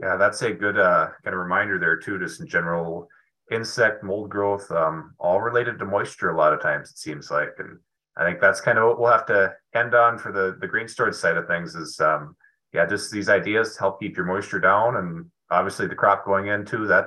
Yeah, 0.00 0.16
that's 0.16 0.42
a 0.42 0.52
good 0.52 0.78
uh, 0.78 1.10
kind 1.22 1.34
of 1.34 1.40
reminder 1.40 1.78
there 1.78 1.96
too, 1.96 2.18
just 2.18 2.40
in 2.40 2.48
general 2.48 3.08
insect 3.52 4.02
mold 4.02 4.30
growth, 4.30 4.68
um, 4.72 5.14
all 5.18 5.40
related 5.40 5.78
to 5.78 5.84
moisture 5.84 6.30
a 6.30 6.36
lot 6.36 6.52
of 6.52 6.60
times 6.60 6.90
it 6.90 6.98
seems 6.98 7.30
like. 7.30 7.50
And 7.58 7.78
I 8.16 8.24
think 8.24 8.40
that's 8.40 8.60
kind 8.60 8.78
of 8.78 8.86
what 8.86 9.00
we'll 9.00 9.10
have 9.10 9.26
to 9.26 9.54
end 9.74 9.94
on 9.94 10.18
for 10.18 10.32
the, 10.32 10.56
the 10.60 10.68
grain 10.68 10.88
storage 10.88 11.14
side 11.14 11.36
of 11.36 11.46
things 11.46 11.74
is 11.74 11.98
um, 12.00 12.36
yeah, 12.72 12.86
just 12.86 13.10
these 13.10 13.28
ideas 13.28 13.78
help 13.78 14.00
keep 14.00 14.16
your 14.16 14.26
moisture 14.26 14.60
down 14.60 14.96
and 14.96 15.26
obviously 15.50 15.86
the 15.86 15.94
crop 15.94 16.24
going 16.24 16.48
into 16.48 16.86
that 16.86 17.06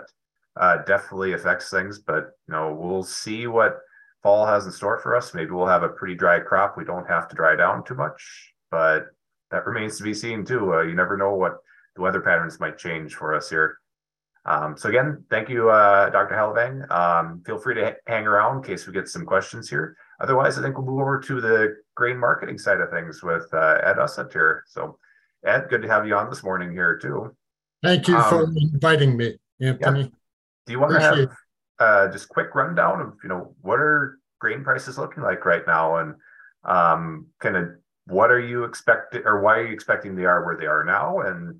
uh, 0.57 0.77
definitely 0.83 1.33
affects 1.33 1.69
things. 1.69 1.99
But 1.99 2.31
you 2.47 2.53
know, 2.53 2.73
we'll 2.73 3.03
see 3.03 3.47
what 3.47 3.79
fall 4.23 4.45
has 4.45 4.65
in 4.65 4.71
store 4.71 4.99
for 4.99 5.15
us. 5.15 5.33
Maybe 5.33 5.51
we'll 5.51 5.67
have 5.67 5.83
a 5.83 5.89
pretty 5.89 6.15
dry 6.15 6.39
crop. 6.39 6.77
We 6.77 6.85
don't 6.85 7.07
have 7.07 7.27
to 7.29 7.35
dry 7.35 7.55
down 7.55 7.83
too 7.83 7.95
much, 7.95 8.53
but 8.71 9.07
that 9.51 9.65
remains 9.65 9.97
to 9.97 10.03
be 10.03 10.13
seen 10.13 10.45
too. 10.45 10.73
Uh, 10.73 10.81
you 10.81 10.95
never 10.95 11.17
know 11.17 11.33
what 11.33 11.57
the 11.95 12.01
weather 12.01 12.21
patterns 12.21 12.59
might 12.59 12.77
change 12.77 13.15
for 13.15 13.35
us 13.35 13.49
here. 13.49 13.77
Um, 14.45 14.77
so 14.77 14.89
again, 14.89 15.23
thank 15.29 15.49
you, 15.49 15.69
uh, 15.69 16.09
Dr. 16.09 16.35
Hellevang. 16.35 16.89
Um, 16.91 17.41
feel 17.45 17.57
free 17.57 17.75
to 17.75 17.95
hang 18.05 18.27
around 18.27 18.57
in 18.57 18.63
case 18.63 18.85
we 18.85 18.93
get 18.93 19.07
some 19.07 19.25
questions 19.25 19.69
here. 19.69 19.97
Otherwise, 20.19 20.57
I 20.57 20.61
think 20.61 20.77
we'll 20.77 20.85
move 20.85 21.01
over 21.01 21.19
to 21.19 21.41
the 21.41 21.77
grain 21.95 22.17
marketing 22.17 22.57
side 22.57 22.79
of 22.79 22.89
things 22.89 23.21
with 23.21 23.47
uh, 23.53 23.79
Ed 23.83 23.97
Usset 23.97 24.31
here. 24.31 24.63
So, 24.67 24.97
Ed, 25.45 25.67
good 25.69 25.81
to 25.81 25.87
have 25.87 26.07
you 26.07 26.15
on 26.15 26.29
this 26.29 26.43
morning 26.43 26.71
here 26.71 26.97
too. 26.97 27.35
Thank 27.83 28.07
you 28.07 28.17
um, 28.17 28.29
for 28.29 28.43
inviting 28.55 29.17
me, 29.17 29.37
Anthony. 29.61 30.01
Yeah. 30.01 30.07
Do 30.65 30.73
you 30.73 30.79
want 30.79 30.95
Appreciate 30.95 31.25
to 31.25 31.29
have 31.29 31.37
uh, 31.79 32.11
just 32.11 32.29
quick 32.29 32.55
rundown 32.55 33.01
of 33.01 33.13
you 33.21 33.29
know 33.29 33.55
what 33.61 33.79
are 33.79 34.19
grain 34.39 34.63
prices 34.63 34.97
looking 34.97 35.23
like 35.23 35.45
right 35.45 35.63
now, 35.67 35.97
and 35.97 36.15
um, 36.63 37.27
kind 37.39 37.57
of 37.57 37.69
what 38.07 38.31
are 38.31 38.39
you 38.39 38.63
expecting, 38.63 39.21
or 39.25 39.41
why 39.41 39.57
are 39.57 39.67
you 39.67 39.73
expecting 39.73 40.15
they 40.15 40.25
are 40.25 40.45
where 40.45 40.57
they 40.57 40.65
are 40.65 40.83
now, 40.83 41.19
and 41.19 41.59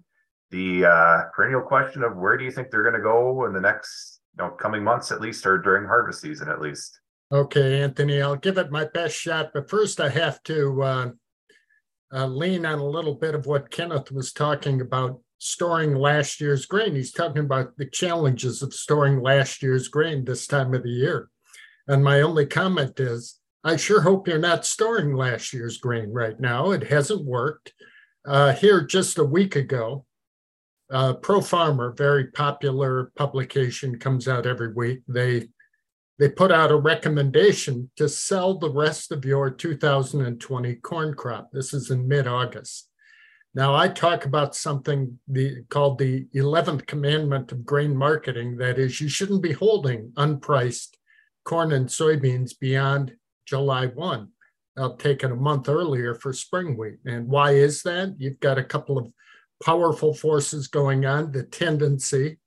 the 0.52 0.86
uh, 0.86 1.24
perennial 1.36 1.62
question 1.62 2.04
of 2.04 2.16
where 2.16 2.38
do 2.38 2.46
you 2.46 2.52
think 2.52 2.70
they're 2.70 2.84
going 2.84 2.96
to 2.96 3.02
go 3.02 3.46
in 3.46 3.54
the 3.54 3.62
next 3.62 4.22
you 4.38 4.44
know 4.44 4.52
coming 4.52 4.84
months 4.84 5.12
at 5.12 5.22
least 5.22 5.46
or 5.46 5.58
during 5.58 5.86
harvest 5.86 6.22
season 6.22 6.50
at 6.50 6.62
least 6.62 7.00
okay 7.32 7.82
anthony 7.82 8.22
i'll 8.22 8.36
give 8.36 8.58
it 8.58 8.72
my 8.72 8.86
best 8.94 9.16
shot 9.16 9.52
but 9.54 9.70
first 9.70 10.00
i 10.00 10.10
have 10.10 10.42
to 10.44 10.82
uh, 10.84 11.10
uh, 12.14 12.28
lean 12.28 12.66
on 12.66 12.80
a 12.80 12.88
little 12.88 13.16
bit 13.16 13.36
of 13.36 13.46
what 13.46 13.72
kenneth 13.72 14.12
was 14.12 14.32
talking 14.32 14.82
about 14.82 15.20
storing 15.38 15.96
last 15.96 16.40
year's 16.42 16.66
grain. 16.66 16.96
He's 16.96 17.12
talking 17.12 17.44
about 17.44 17.78
the 17.78 17.86
challenges 17.86 18.62
of 18.62 18.74
storing 18.74 19.22
last 19.22 19.62
year's 19.62 19.88
grain 19.88 20.26
this 20.26 20.48
time 20.48 20.74
of 20.74 20.84
the 20.84 20.90
year. 20.90 21.30
And 21.88 22.04
my 22.04 22.22
only 22.22 22.46
comment 22.46 23.00
is 23.00 23.40
i 23.64 23.76
sure 23.76 24.02
hope 24.02 24.28
you're 24.28 24.38
not 24.38 24.66
storing 24.66 25.16
last 25.16 25.54
year's 25.54 25.78
grain 25.78 26.12
right 26.12 26.40
now. 26.40 26.72
It 26.72 26.84
hasn't 26.84 27.26
worked. 27.26 27.74
Uh, 28.26 28.54
here 28.54 28.82
just 28.82 29.20
a 29.20 29.24
week 29.24 29.56
ago 29.56 30.06
uh, 30.92 31.14
Pro 31.14 31.42
Farmer, 31.42 31.94
very 31.98 32.28
popular 32.28 33.12
publication, 33.16 33.98
comes 33.98 34.28
out 34.28 34.46
every 34.46 34.74
week. 34.74 35.02
They 35.08 35.50
they 36.18 36.30
put 36.30 36.52
out 36.52 36.72
a 36.72 36.76
recommendation 36.76 37.90
to 37.98 38.08
sell 38.08 38.58
the 38.58 38.70
rest 38.70 39.12
of 39.12 39.26
your 39.26 39.50
2020 39.50 40.76
corn 40.76 41.14
crop. 41.14 41.50
This 41.52 41.74
is 41.74 41.92
in 41.92 42.08
mid-August. 42.08 42.90
Now 43.54 43.76
I 43.76 43.88
talk 43.88 44.26
about 44.26 44.56
something 44.56 45.20
the, 45.28 45.64
called 45.70 45.98
the 45.98 46.26
11th 46.36 46.88
commandment 46.88 47.52
of 47.52 47.66
grain 47.66 47.96
marketing. 47.96 48.58
That 48.58 48.78
is, 48.78 49.00
you 49.02 49.10
shouldn't 49.10 49.42
be 49.42 49.54
holding 49.54 50.12
unpriced 50.16 50.96
corn 51.44 51.74
and 51.74 51.88
soybeans 51.88 52.58
beyond 52.60 53.16
July 53.46 53.88
1. 53.88 54.30
I'll 54.78 54.98
take 54.98 55.24
it 55.24 55.32
a 55.32 55.36
month 55.36 55.70
earlier 55.70 56.16
for 56.16 56.34
spring 56.34 56.78
wheat. 56.78 56.98
And 57.06 57.28
why 57.28 57.52
is 57.52 57.82
that? 57.84 58.16
You've 58.18 58.40
got 58.40 58.58
a 58.58 58.64
couple 58.64 58.98
of 58.98 59.08
powerful 59.64 60.14
forces 60.14 60.68
going 60.68 61.06
on, 61.06 61.32
the 61.32 61.44
tendency 61.44 62.40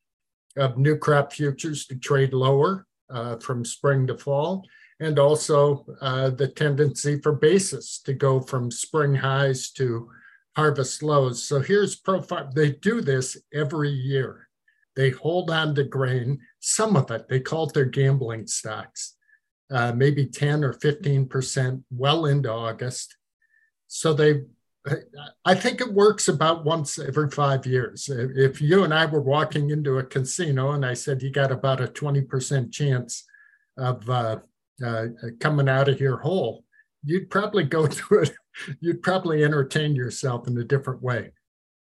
of 0.56 0.76
new 0.76 0.96
crop 0.96 1.32
futures 1.32 1.86
to 1.86 1.96
trade 1.96 2.34
lower 2.34 2.86
uh, 3.10 3.36
from 3.36 3.64
spring 3.64 4.06
to 4.06 4.16
fall, 4.16 4.64
and 5.00 5.18
also 5.18 5.86
uh, 6.00 6.30
the 6.30 6.48
tendency 6.48 7.20
for 7.20 7.32
basis 7.32 8.00
to 8.00 8.12
go 8.12 8.40
from 8.40 8.70
spring 8.70 9.14
highs 9.14 9.70
to 9.72 10.10
harvest 10.56 11.02
lows. 11.02 11.42
So 11.44 11.60
here's 11.60 11.96
Pro 11.96 12.20
Farmer. 12.20 12.50
They 12.54 12.72
do 12.72 13.00
this 13.00 13.36
every 13.54 13.90
year. 13.90 14.48
They 14.96 15.10
hold 15.10 15.50
on 15.50 15.76
to 15.76 15.84
grain, 15.84 16.40
some 16.58 16.96
of 16.96 17.10
it, 17.12 17.28
they 17.28 17.38
call 17.38 17.68
it 17.68 17.74
their 17.74 17.84
gambling 17.84 18.48
stocks, 18.48 19.14
uh, 19.70 19.92
maybe 19.92 20.26
10 20.26 20.64
or 20.64 20.72
15% 20.72 21.84
well 21.92 22.26
into 22.26 22.50
August. 22.50 23.16
So 23.86 24.12
they 24.12 24.42
I 25.44 25.54
think 25.54 25.80
it 25.80 25.92
works 25.92 26.28
about 26.28 26.64
once 26.64 26.98
every 26.98 27.30
five 27.30 27.66
years. 27.66 28.08
If 28.08 28.60
you 28.60 28.84
and 28.84 28.94
I 28.94 29.06
were 29.06 29.20
walking 29.20 29.70
into 29.70 29.98
a 29.98 30.04
casino 30.04 30.72
and 30.72 30.84
I 30.84 30.94
said 30.94 31.22
you 31.22 31.30
got 31.30 31.52
about 31.52 31.80
a 31.80 31.88
20% 31.88 32.72
chance 32.72 33.24
of 33.76 34.08
uh, 34.08 34.38
uh, 34.84 35.06
coming 35.40 35.68
out 35.68 35.88
of 35.88 35.98
here 35.98 36.16
whole, 36.16 36.64
you'd 37.04 37.30
probably 37.30 37.64
go 37.64 37.86
through 37.88 38.22
it. 38.22 38.32
You'd 38.80 39.02
probably 39.02 39.44
entertain 39.44 39.94
yourself 39.94 40.48
in 40.48 40.58
a 40.58 40.64
different 40.64 41.02
way. 41.02 41.32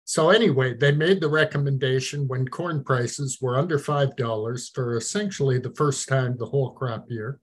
So, 0.04 0.30
anyway, 0.30 0.74
they 0.74 0.92
made 0.92 1.20
the 1.20 1.28
recommendation 1.28 2.28
when 2.28 2.48
corn 2.48 2.82
prices 2.82 3.38
were 3.42 3.58
under 3.58 3.78
$5 3.78 4.74
for 4.74 4.96
essentially 4.96 5.58
the 5.58 5.74
first 5.74 6.08
time 6.08 6.36
the 6.38 6.46
whole 6.46 6.70
crop 6.70 7.10
year. 7.10 7.40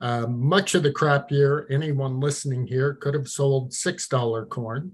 Uh, 0.00 0.26
much 0.26 0.74
of 0.74 0.82
the 0.82 0.92
crop 0.92 1.30
year, 1.30 1.66
anyone 1.70 2.20
listening 2.20 2.66
here 2.66 2.94
could 2.94 3.14
have 3.14 3.28
sold 3.28 3.72
$6 3.72 4.48
corn. 4.48 4.92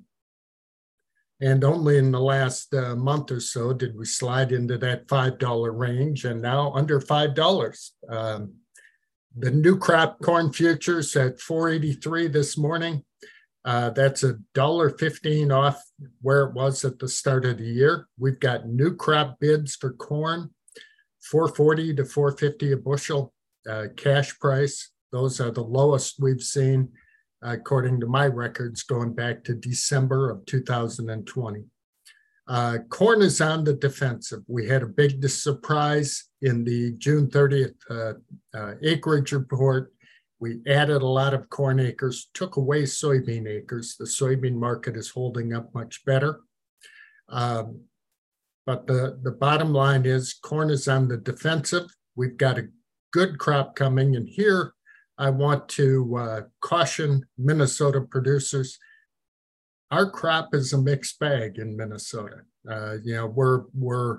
And 1.40 1.62
only 1.64 1.98
in 1.98 2.10
the 2.10 2.20
last 2.20 2.72
uh, 2.72 2.96
month 2.96 3.30
or 3.30 3.40
so 3.40 3.72
did 3.72 3.96
we 3.96 4.06
slide 4.06 4.52
into 4.52 4.78
that 4.78 5.06
$5 5.08 5.78
range 5.78 6.24
and 6.24 6.40
now 6.40 6.72
under 6.72 7.00
$5. 7.00 7.90
Um, 8.08 8.54
the 9.36 9.50
new 9.50 9.76
crop 9.76 10.20
corn 10.22 10.52
futures 10.52 11.14
at 11.16 11.40
483 11.40 12.28
this 12.28 12.56
morning. 12.56 13.04
Uh, 13.64 13.90
that's 13.90 14.22
a 14.22 14.38
dollar 14.52 14.90
fifteen 14.90 15.50
off 15.50 15.82
where 16.20 16.42
it 16.44 16.52
was 16.52 16.84
at 16.84 16.98
the 16.98 17.08
start 17.08 17.46
of 17.46 17.56
the 17.56 17.64
year. 17.64 18.06
We've 18.18 18.38
got 18.38 18.68
new 18.68 18.94
crop 18.94 19.40
bids 19.40 19.74
for 19.74 19.92
corn, 19.94 20.50
440 21.22 21.94
to 21.94 22.04
450 22.04 22.72
a 22.72 22.76
bushel 22.76 23.32
uh, 23.68 23.86
cash 23.96 24.38
price. 24.38 24.90
Those 25.14 25.40
are 25.40 25.52
the 25.52 25.62
lowest 25.62 26.16
we've 26.18 26.42
seen, 26.42 26.88
according 27.40 28.00
to 28.00 28.06
my 28.08 28.26
records, 28.26 28.82
going 28.82 29.14
back 29.14 29.44
to 29.44 29.54
December 29.54 30.28
of 30.28 30.44
2020. 30.46 31.62
Uh, 32.48 32.78
corn 32.88 33.22
is 33.22 33.40
on 33.40 33.62
the 33.62 33.74
defensive. 33.74 34.40
We 34.48 34.66
had 34.66 34.82
a 34.82 34.86
big 34.86 35.26
surprise 35.28 36.24
in 36.42 36.64
the 36.64 36.94
June 36.98 37.28
30th 37.28 37.76
uh, 37.88 38.14
uh, 38.58 38.74
acreage 38.82 39.30
report. 39.30 39.92
We 40.40 40.60
added 40.66 41.00
a 41.00 41.06
lot 41.06 41.32
of 41.32 41.48
corn 41.48 41.78
acres, 41.78 42.28
took 42.34 42.56
away 42.56 42.82
soybean 42.82 43.48
acres. 43.48 43.94
The 43.96 44.06
soybean 44.06 44.56
market 44.56 44.96
is 44.96 45.10
holding 45.10 45.54
up 45.54 45.72
much 45.72 46.04
better. 46.04 46.40
Um, 47.28 47.82
but 48.66 48.88
the, 48.88 49.20
the 49.22 49.30
bottom 49.30 49.72
line 49.72 50.06
is 50.06 50.34
corn 50.34 50.70
is 50.70 50.88
on 50.88 51.06
the 51.06 51.18
defensive. 51.18 51.86
We've 52.16 52.36
got 52.36 52.58
a 52.58 52.66
good 53.12 53.38
crop 53.38 53.76
coming. 53.76 54.16
And 54.16 54.28
here 54.28 54.73
I 55.18 55.30
want 55.30 55.68
to 55.70 56.16
uh, 56.16 56.40
caution 56.60 57.24
Minnesota 57.38 58.00
producers. 58.00 58.78
Our 59.90 60.10
crop 60.10 60.54
is 60.54 60.72
a 60.72 60.78
mixed 60.78 61.18
bag 61.18 61.58
in 61.58 61.76
Minnesota. 61.76 62.42
Uh, 62.68 62.96
you 63.02 63.14
know, 63.14 63.26
we're 63.26 63.64
we're 63.74 64.18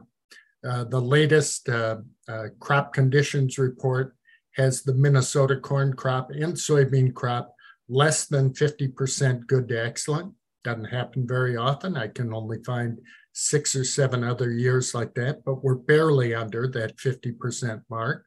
uh, 0.68 0.86
the 0.86 1.00
latest 1.00 1.70
uh, 1.70 1.98
uh, 2.28 2.46
crop 2.60 2.94
conditions 2.94 3.58
report 3.58 4.16
has 4.56 4.84
the 4.84 4.94
Minnesota 4.94 5.58
corn 5.58 5.94
crop 5.94 6.32
and 6.32 6.54
soybean 6.54 7.14
crop 7.14 7.54
less 7.90 8.26
than 8.26 8.54
50% 8.54 9.46
good 9.48 9.68
to 9.68 9.86
excellent. 9.86 10.34
Doesn't 10.64 10.86
happen 10.86 11.28
very 11.28 11.56
often. 11.56 11.98
I 11.98 12.08
can 12.08 12.34
only 12.34 12.64
find 12.66 13.00
six 13.34 13.76
or 13.76 13.84
seven 13.84 14.24
other 14.24 14.52
years 14.52 14.96
like 14.96 15.14
that, 15.16 15.44
but 15.46 15.64
we're 15.64 15.76
barely 15.76 16.34
under 16.34 16.68
that 16.70 16.98
50% 16.98 17.84
mark 17.90 18.26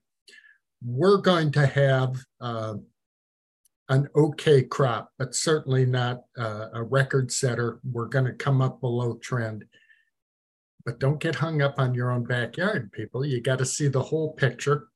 we're 0.85 1.19
going 1.19 1.51
to 1.53 1.67
have 1.67 2.17
uh, 2.41 2.75
an 3.89 4.09
okay 4.15 4.63
crop, 4.63 5.11
but 5.19 5.35
certainly 5.35 5.87
not 5.87 6.23
uh, 6.39 6.67
a 6.75 6.83
record 6.83 7.33
setter. 7.33 7.81
We're 7.85 8.07
going 8.07 8.27
to 8.27 8.33
come 8.33 8.61
up 8.61 8.81
below 8.81 9.15
trend. 9.15 9.65
But 10.85 11.01
don't 11.01 11.21
get 11.21 11.35
hung 11.35 11.63
up 11.63 11.79
on 11.79 11.95
your 11.95 12.11
own 12.11 12.25
backyard, 12.25 12.93
people. 12.93 13.25
You 13.25 13.41
got 13.41 13.59
to 13.59 13.67
see 13.67 13.89
the 13.89 14.03
whole 14.03 14.33
picture. 14.35 14.89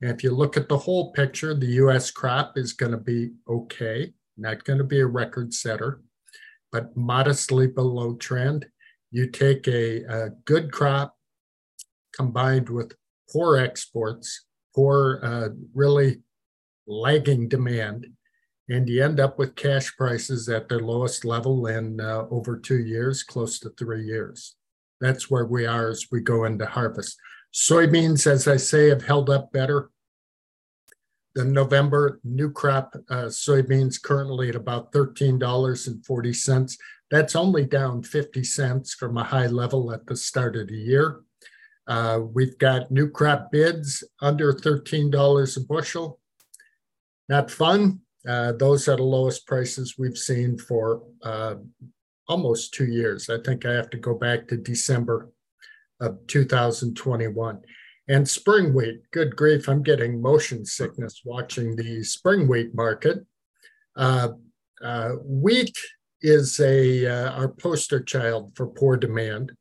And 0.00 0.10
if 0.10 0.22
you 0.22 0.30
look 0.30 0.56
at 0.56 0.68
the 0.68 0.78
whole 0.78 1.12
picture, 1.12 1.54
the 1.54 1.66
US 1.66 2.10
crop 2.10 2.56
is 2.56 2.72
going 2.72 2.92
to 2.92 2.98
be 2.98 3.30
okay, 3.48 4.12
not 4.36 4.64
going 4.64 4.78
to 4.78 4.84
be 4.84 5.00
a 5.00 5.06
record 5.06 5.52
setter, 5.52 6.00
but 6.72 6.96
modestly 6.96 7.66
below 7.66 8.14
trend. 8.14 8.66
You 9.10 9.28
take 9.30 9.66
a, 9.68 10.02
a 10.04 10.30
good 10.44 10.72
crop 10.72 11.16
combined 12.14 12.68
with 12.68 12.92
poor 13.30 13.56
exports, 13.56 14.45
poor, 14.76 15.18
uh, 15.22 15.48
really 15.74 16.18
lagging 16.86 17.48
demand, 17.48 18.06
and 18.68 18.88
you 18.88 19.02
end 19.02 19.18
up 19.18 19.38
with 19.38 19.56
cash 19.56 19.96
prices 19.96 20.48
at 20.48 20.68
their 20.68 20.80
lowest 20.80 21.24
level 21.24 21.66
in 21.66 22.00
uh, 22.00 22.26
over 22.30 22.58
two 22.58 22.80
years, 22.80 23.22
close 23.22 23.58
to 23.58 23.70
three 23.70 24.04
years. 24.04 24.56
That's 25.00 25.30
where 25.30 25.46
we 25.46 25.66
are 25.66 25.88
as 25.88 26.06
we 26.12 26.20
go 26.20 26.44
into 26.44 26.66
harvest. 26.66 27.18
Soybeans, 27.54 28.26
as 28.26 28.46
I 28.46 28.56
say, 28.56 28.88
have 28.90 29.02
held 29.02 29.30
up 29.30 29.50
better. 29.50 29.90
The 31.34 31.44
November 31.44 32.20
new 32.24 32.50
crop 32.50 32.94
uh, 33.10 33.26
soybeans 33.26 34.00
currently 34.00 34.48
at 34.48 34.56
about 34.56 34.92
$13.40. 34.92 36.76
That's 37.10 37.36
only 37.36 37.64
down 37.64 38.02
50 38.02 38.42
cents 38.42 38.94
from 38.94 39.16
a 39.16 39.24
high 39.24 39.46
level 39.46 39.92
at 39.92 40.06
the 40.06 40.16
start 40.16 40.56
of 40.56 40.68
the 40.68 40.76
year. 40.76 41.20
Uh, 41.86 42.20
we've 42.32 42.58
got 42.58 42.90
new 42.90 43.08
crop 43.08 43.50
bids 43.52 44.02
under 44.20 44.52
$13 44.52 45.56
a 45.56 45.60
bushel. 45.60 46.20
Not 47.28 47.50
fun. 47.50 48.00
Uh, 48.26 48.52
those 48.52 48.88
are 48.88 48.96
the 48.96 49.02
lowest 49.02 49.46
prices 49.46 49.94
we've 49.96 50.18
seen 50.18 50.58
for 50.58 51.02
uh, 51.22 51.54
almost 52.28 52.74
two 52.74 52.86
years. 52.86 53.30
I 53.30 53.38
think 53.44 53.64
I 53.64 53.72
have 53.72 53.90
to 53.90 53.98
go 53.98 54.14
back 54.14 54.48
to 54.48 54.56
December 54.56 55.30
of 56.00 56.18
2021. 56.26 57.60
And 58.08 58.28
spring 58.28 58.72
wheat, 58.72 59.02
good 59.12 59.34
grief, 59.34 59.68
I'm 59.68 59.82
getting 59.82 60.20
motion 60.20 60.64
sickness 60.64 61.22
watching 61.24 61.74
the 61.74 62.04
spring 62.04 62.46
wheat 62.46 62.74
market. 62.74 63.24
Uh, 63.96 64.30
uh, 64.82 65.10
wheat 65.24 65.76
is 66.20 66.60
a 66.60 67.06
uh, 67.06 67.30
our 67.32 67.48
poster 67.48 68.00
child 68.00 68.52
for 68.54 68.66
poor 68.66 68.96
demand. 68.96 69.52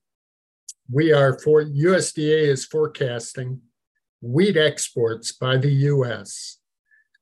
We 0.91 1.11
are 1.11 1.37
for 1.39 1.63
USDA 1.63 2.47
is 2.47 2.65
forecasting 2.65 3.61
wheat 4.21 4.57
exports 4.57 5.31
by 5.31 5.57
the 5.57 5.71
U.S. 5.71 6.59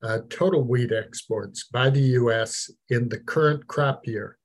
Uh, 0.02 0.20
total 0.30 0.64
wheat 0.64 0.92
exports 0.92 1.66
by 1.72 1.90
the 1.90 2.02
U.S. 2.02 2.70
in 2.90 3.10
the 3.10 3.20
current 3.20 3.68
crop 3.68 4.06
year 4.06 4.38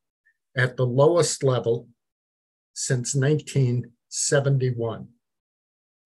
at 0.57 0.77
the 0.77 0.87
lowest 0.87 1.43
level 1.43 1.89
since 2.75 3.15
1971. 3.15 5.09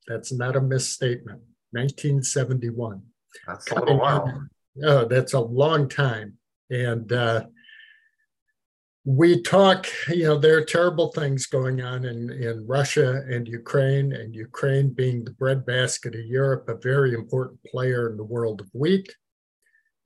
That's 0.09 0.33
not 0.33 0.57
a 0.57 0.61
misstatement. 0.61 1.43
1971. 1.73 3.03
That's 3.47 3.71
a 3.71 3.75
little 3.75 3.99
while. 3.99 4.49
Oh, 4.85 5.05
that's 5.05 5.35
a 5.35 5.41
long 5.41 5.89
time. 5.89 6.39
And 6.71 7.13
uh, 7.13 7.45
we 9.05 9.43
talk, 9.43 9.89
you 10.09 10.25
know, 10.25 10.39
there 10.39 10.57
are 10.59 10.65
terrible 10.65 11.11
things 11.11 11.47
going 11.47 11.81
on 11.81 12.05
in, 12.05 12.31
in 12.31 12.65
Russia 12.67 13.23
and 13.29 13.49
Ukraine, 13.49 14.13
and 14.13 14.35
Ukraine 14.35 14.91
being 14.91 15.25
the 15.25 15.33
breadbasket 15.33 16.15
of 16.15 16.25
Europe, 16.27 16.69
a 16.69 16.77
very 16.77 17.13
important 17.15 17.59
player 17.65 18.11
in 18.11 18.17
the 18.17 18.25
world 18.25 18.61
of 18.61 18.69
wheat. 18.73 19.13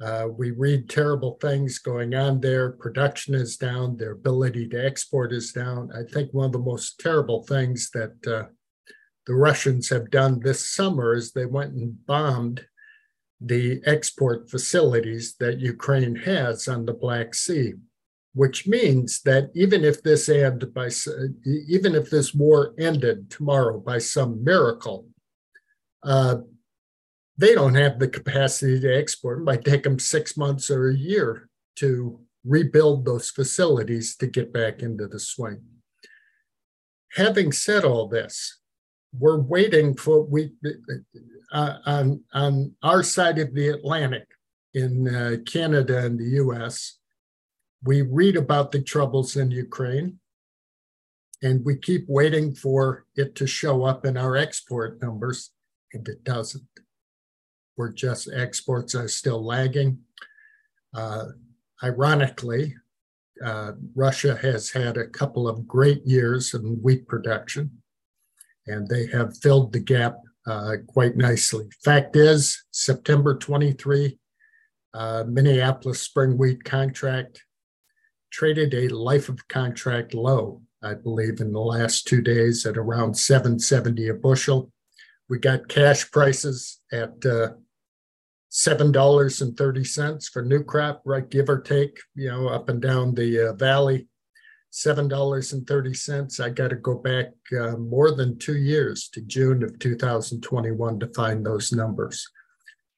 Uh, 0.02 0.28
we 0.30 0.50
read 0.50 0.88
terrible 0.88 1.38
things 1.40 1.78
going 1.78 2.14
on 2.14 2.40
there. 2.40 2.72
Production 2.72 3.34
is 3.34 3.56
down, 3.56 3.96
their 3.96 4.12
ability 4.12 4.68
to 4.68 4.86
export 4.86 5.32
is 5.32 5.52
down. 5.52 5.90
I 5.94 6.10
think 6.10 6.32
one 6.32 6.46
of 6.46 6.52
the 6.52 6.58
most 6.58 6.98
terrible 6.98 7.44
things 7.44 7.90
that 7.92 8.26
uh, 8.26 8.48
the 9.26 9.34
Russians 9.34 9.90
have 9.90 10.10
done 10.10 10.40
this 10.40 10.70
summer 10.70 11.14
is 11.14 11.32
they 11.32 11.46
went 11.46 11.74
and 11.74 12.04
bombed 12.06 12.64
the 13.40 13.82
export 13.84 14.50
facilities 14.50 15.34
that 15.40 15.60
Ukraine 15.60 16.16
has 16.16 16.68
on 16.68 16.86
the 16.86 16.94
Black 16.94 17.34
Sea, 17.34 17.74
which 18.36 18.66
means 18.66 19.22
that 19.22 19.50
even 19.54 19.82
if 19.82 20.02
this 20.02 20.28
end 20.28 20.62
by 20.74 20.90
even 21.46 21.94
if 21.94 22.10
this 22.10 22.34
war 22.34 22.74
ended 22.78 23.30
tomorrow 23.30 23.80
by 23.80 23.96
some 23.96 24.44
miracle, 24.44 25.08
uh, 26.02 26.36
they 27.38 27.54
don't 27.54 27.74
have 27.74 27.98
the 27.98 28.06
capacity 28.06 28.78
to 28.78 28.94
export. 28.94 29.38
It 29.38 29.44
might 29.44 29.64
take 29.64 29.84
them 29.84 29.98
six 29.98 30.36
months 30.36 30.70
or 30.70 30.90
a 30.90 30.94
year 30.94 31.48
to 31.76 32.20
rebuild 32.44 33.06
those 33.06 33.30
facilities 33.30 34.16
to 34.16 34.26
get 34.26 34.52
back 34.52 34.82
into 34.82 35.06
the 35.06 35.18
swing. 35.18 35.62
Having 37.14 37.52
said 37.52 37.84
all 37.86 38.06
this, 38.06 38.60
we're 39.18 39.40
waiting 39.40 39.96
for 39.96 40.20
we 40.20 40.52
uh, 41.52 41.78
on 41.86 42.22
on 42.34 42.74
our 42.82 43.02
side 43.02 43.38
of 43.38 43.54
the 43.54 43.68
Atlantic 43.68 44.28
in 44.74 45.08
uh, 45.08 45.36
Canada 45.50 46.04
and 46.04 46.18
the 46.20 46.32
U.S. 46.44 46.98
We 47.86 48.02
read 48.02 48.36
about 48.36 48.72
the 48.72 48.82
troubles 48.82 49.36
in 49.36 49.50
Ukraine, 49.50 50.18
and 51.42 51.64
we 51.64 51.76
keep 51.76 52.04
waiting 52.08 52.54
for 52.54 53.06
it 53.14 53.34
to 53.36 53.46
show 53.46 53.84
up 53.84 54.04
in 54.04 54.16
our 54.16 54.36
export 54.36 55.00
numbers, 55.00 55.52
and 55.92 56.06
it 56.08 56.24
doesn't. 56.24 56.64
We're 57.76 57.92
just 57.92 58.28
exports 58.32 58.94
are 58.94 59.08
still 59.08 59.44
lagging. 59.44 60.00
Uh, 60.94 61.26
ironically, 61.82 62.74
uh, 63.44 63.72
Russia 63.94 64.36
has 64.36 64.70
had 64.70 64.96
a 64.96 65.06
couple 65.06 65.46
of 65.46 65.68
great 65.68 66.04
years 66.06 66.54
in 66.54 66.82
wheat 66.82 67.06
production 67.06 67.82
and 68.66 68.88
they 68.88 69.06
have 69.06 69.36
filled 69.38 69.72
the 69.72 69.80
gap 69.80 70.18
uh, 70.46 70.76
quite 70.86 71.16
nicely. 71.16 71.68
Fact 71.84 72.16
is, 72.16 72.64
September 72.70 73.36
23, 73.36 74.18
uh, 74.94 75.24
Minneapolis 75.26 76.00
spring 76.00 76.38
wheat 76.38 76.64
contract 76.64 77.42
traded 78.36 78.74
a 78.74 78.94
life 78.94 79.30
of 79.30 79.48
contract 79.48 80.12
low, 80.12 80.60
I 80.82 80.92
believe, 80.92 81.40
in 81.40 81.52
the 81.52 81.58
last 81.58 82.06
two 82.06 82.20
days 82.20 82.66
at 82.66 82.76
around 82.76 83.14
770 83.14 84.08
a 84.08 84.14
bushel. 84.14 84.70
We 85.30 85.38
got 85.38 85.68
cash 85.68 86.10
prices 86.10 86.80
at 86.92 87.14
uh, 87.24 87.54
$7.30 88.52 90.30
for 90.30 90.42
new 90.42 90.62
crop, 90.62 91.00
right, 91.06 91.28
give 91.28 91.48
or 91.48 91.62
take, 91.62 91.98
you 92.14 92.28
know, 92.28 92.48
up 92.48 92.68
and 92.68 92.82
down 92.82 93.14
the 93.14 93.48
uh, 93.48 93.52
valley 93.54 94.06
seven 94.70 95.08
dollars 95.08 95.54
and 95.54 95.66
thirty 95.66 95.94
cents. 95.94 96.38
I 96.38 96.50
got 96.50 96.68
to 96.68 96.76
go 96.76 96.96
back 96.96 97.28
uh, 97.58 97.78
more 97.78 98.10
than 98.10 98.38
two 98.38 98.58
years 98.58 99.08
to 99.14 99.22
June 99.22 99.62
of 99.62 99.78
2021 99.78 101.00
to 101.00 101.06
find 101.14 101.46
those 101.46 101.72
numbers. 101.72 102.28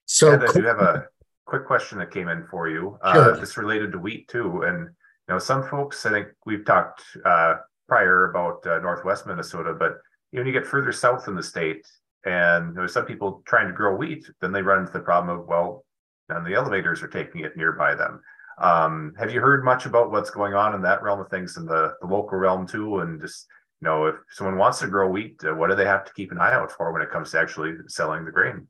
So 0.06 0.32
I 0.32 0.52
do 0.52 0.64
have 0.64 0.80
a 0.80 1.06
quick 1.44 1.66
question 1.66 1.98
that 1.98 2.10
came 2.10 2.26
in 2.26 2.44
for 2.50 2.68
you. 2.68 2.98
Uh, 3.00 3.12
sure. 3.12 3.36
This 3.36 3.56
related 3.56 3.92
to 3.92 3.98
wheat 3.98 4.26
too, 4.26 4.62
and 4.62 4.88
know 5.34 5.38
some 5.38 5.62
folks. 5.68 6.04
I 6.06 6.10
think 6.10 6.28
we've 6.46 6.64
talked 6.64 7.02
uh, 7.24 7.56
prior 7.88 8.30
about 8.30 8.66
uh, 8.66 8.78
Northwest 8.78 9.26
Minnesota, 9.26 9.74
but 9.78 9.98
when 10.30 10.46
you 10.46 10.52
get 10.52 10.66
further 10.66 10.92
south 10.92 11.28
in 11.28 11.34
the 11.34 11.42
state, 11.42 11.86
and 12.24 12.76
there's 12.76 12.92
some 12.92 13.06
people 13.06 13.42
trying 13.46 13.68
to 13.68 13.72
grow 13.72 13.96
wheat, 13.96 14.28
then 14.40 14.52
they 14.52 14.62
run 14.62 14.80
into 14.80 14.92
the 14.92 15.00
problem 15.00 15.38
of 15.38 15.46
well, 15.46 15.84
and 16.28 16.46
the 16.46 16.54
elevators 16.54 17.02
are 17.02 17.08
taking 17.08 17.42
it 17.42 17.56
nearby 17.56 17.94
them. 17.94 18.20
Um, 18.60 19.14
have 19.18 19.32
you 19.32 19.40
heard 19.40 19.64
much 19.64 19.86
about 19.86 20.10
what's 20.10 20.30
going 20.30 20.54
on 20.54 20.74
in 20.74 20.82
that 20.82 21.02
realm 21.02 21.20
of 21.20 21.30
things 21.30 21.56
in 21.56 21.64
the, 21.64 21.94
the 22.00 22.06
local 22.06 22.38
realm 22.38 22.66
too? 22.66 22.98
And 22.98 23.20
just, 23.20 23.46
you 23.80 23.86
know, 23.86 24.06
if 24.06 24.16
someone 24.30 24.58
wants 24.58 24.80
to 24.80 24.88
grow 24.88 25.08
wheat, 25.08 25.40
uh, 25.44 25.54
what 25.54 25.70
do 25.70 25.76
they 25.76 25.84
have 25.84 26.04
to 26.04 26.12
keep 26.14 26.32
an 26.32 26.40
eye 26.40 26.52
out 26.52 26.72
for 26.72 26.92
when 26.92 27.02
it 27.02 27.10
comes 27.10 27.30
to 27.30 27.38
actually 27.38 27.74
selling 27.86 28.24
the 28.24 28.32
grain? 28.32 28.66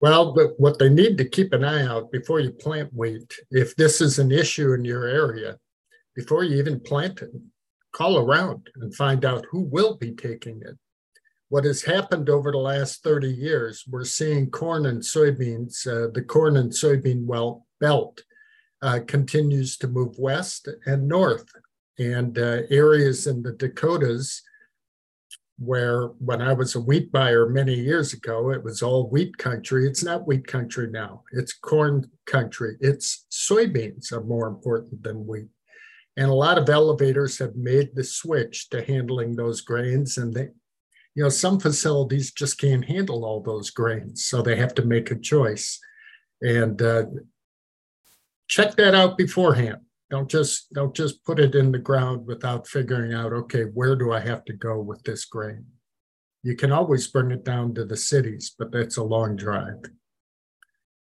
Well, 0.00 0.34
but 0.34 0.60
what 0.60 0.78
they 0.78 0.90
need 0.90 1.16
to 1.18 1.24
keep 1.24 1.54
an 1.54 1.64
eye 1.64 1.86
out 1.86 2.12
before 2.12 2.40
you 2.40 2.52
plant 2.52 2.92
wheat, 2.92 3.34
if 3.50 3.74
this 3.76 4.02
is 4.02 4.18
an 4.18 4.30
issue 4.30 4.74
in 4.74 4.84
your 4.84 5.06
area, 5.06 5.56
before 6.14 6.44
you 6.44 6.56
even 6.56 6.80
plant 6.80 7.20
it, 7.22 7.30
call 7.92 8.18
around 8.18 8.68
and 8.76 8.94
find 8.94 9.24
out 9.24 9.46
who 9.50 9.60
will 9.60 9.96
be 9.96 10.12
taking 10.12 10.60
it. 10.62 10.76
What 11.48 11.64
has 11.64 11.82
happened 11.82 12.28
over 12.28 12.50
the 12.50 12.58
last 12.58 13.02
30 13.02 13.28
years, 13.28 13.84
we're 13.88 14.04
seeing 14.04 14.50
corn 14.50 14.86
and 14.86 15.00
soybeans, 15.00 15.86
uh, 15.86 16.10
the 16.12 16.22
corn 16.22 16.56
and 16.56 16.72
soybean 16.72 17.24
well 17.26 17.66
belt 17.80 18.22
uh, 18.82 19.00
continues 19.06 19.76
to 19.78 19.88
move 19.88 20.18
west 20.18 20.68
and 20.86 21.06
north. 21.06 21.46
And 21.98 22.36
uh, 22.38 22.62
areas 22.70 23.26
in 23.26 23.42
the 23.42 23.52
Dakotas, 23.52 24.42
where 25.58 26.08
when 26.18 26.42
I 26.42 26.52
was 26.52 26.74
a 26.74 26.80
wheat 26.80 27.12
buyer 27.12 27.48
many 27.48 27.74
years 27.74 28.12
ago, 28.12 28.50
it 28.50 28.62
was 28.64 28.82
all 28.82 29.08
wheat 29.08 29.38
country. 29.38 29.86
It's 29.86 30.02
not 30.02 30.26
wheat 30.26 30.46
country 30.46 30.90
now, 30.90 31.22
it's 31.32 31.52
corn 31.52 32.10
country. 32.26 32.76
It's 32.80 33.26
soybeans 33.30 34.12
are 34.12 34.24
more 34.24 34.48
important 34.48 35.02
than 35.02 35.26
wheat. 35.26 35.48
And 36.16 36.30
a 36.30 36.34
lot 36.34 36.58
of 36.58 36.68
elevators 36.68 37.38
have 37.38 37.56
made 37.56 37.94
the 37.94 38.04
switch 38.04 38.68
to 38.70 38.84
handling 38.84 39.34
those 39.34 39.60
grains. 39.60 40.16
And 40.16 40.32
they, 40.32 40.48
you 41.14 41.22
know, 41.22 41.28
some 41.28 41.58
facilities 41.58 42.32
just 42.32 42.58
can't 42.58 42.84
handle 42.84 43.24
all 43.24 43.42
those 43.42 43.70
grains. 43.70 44.24
So 44.24 44.40
they 44.40 44.56
have 44.56 44.74
to 44.76 44.84
make 44.84 45.10
a 45.10 45.16
choice. 45.18 45.80
And 46.40 46.80
uh, 46.80 47.06
check 48.48 48.76
that 48.76 48.94
out 48.94 49.18
beforehand. 49.18 49.78
Don't 50.10 50.30
just 50.30 50.72
don't 50.72 50.94
just 50.94 51.24
put 51.24 51.40
it 51.40 51.54
in 51.54 51.72
the 51.72 51.78
ground 51.78 52.26
without 52.26 52.68
figuring 52.68 53.14
out, 53.14 53.32
okay, 53.32 53.62
where 53.62 53.96
do 53.96 54.12
I 54.12 54.20
have 54.20 54.44
to 54.44 54.52
go 54.52 54.78
with 54.78 55.02
this 55.02 55.24
grain? 55.24 55.64
You 56.42 56.54
can 56.54 56.70
always 56.70 57.06
bring 57.08 57.30
it 57.30 57.42
down 57.42 57.74
to 57.74 57.84
the 57.84 57.96
cities, 57.96 58.54
but 58.56 58.70
that's 58.70 58.98
a 58.98 59.02
long 59.02 59.34
drive. 59.34 59.82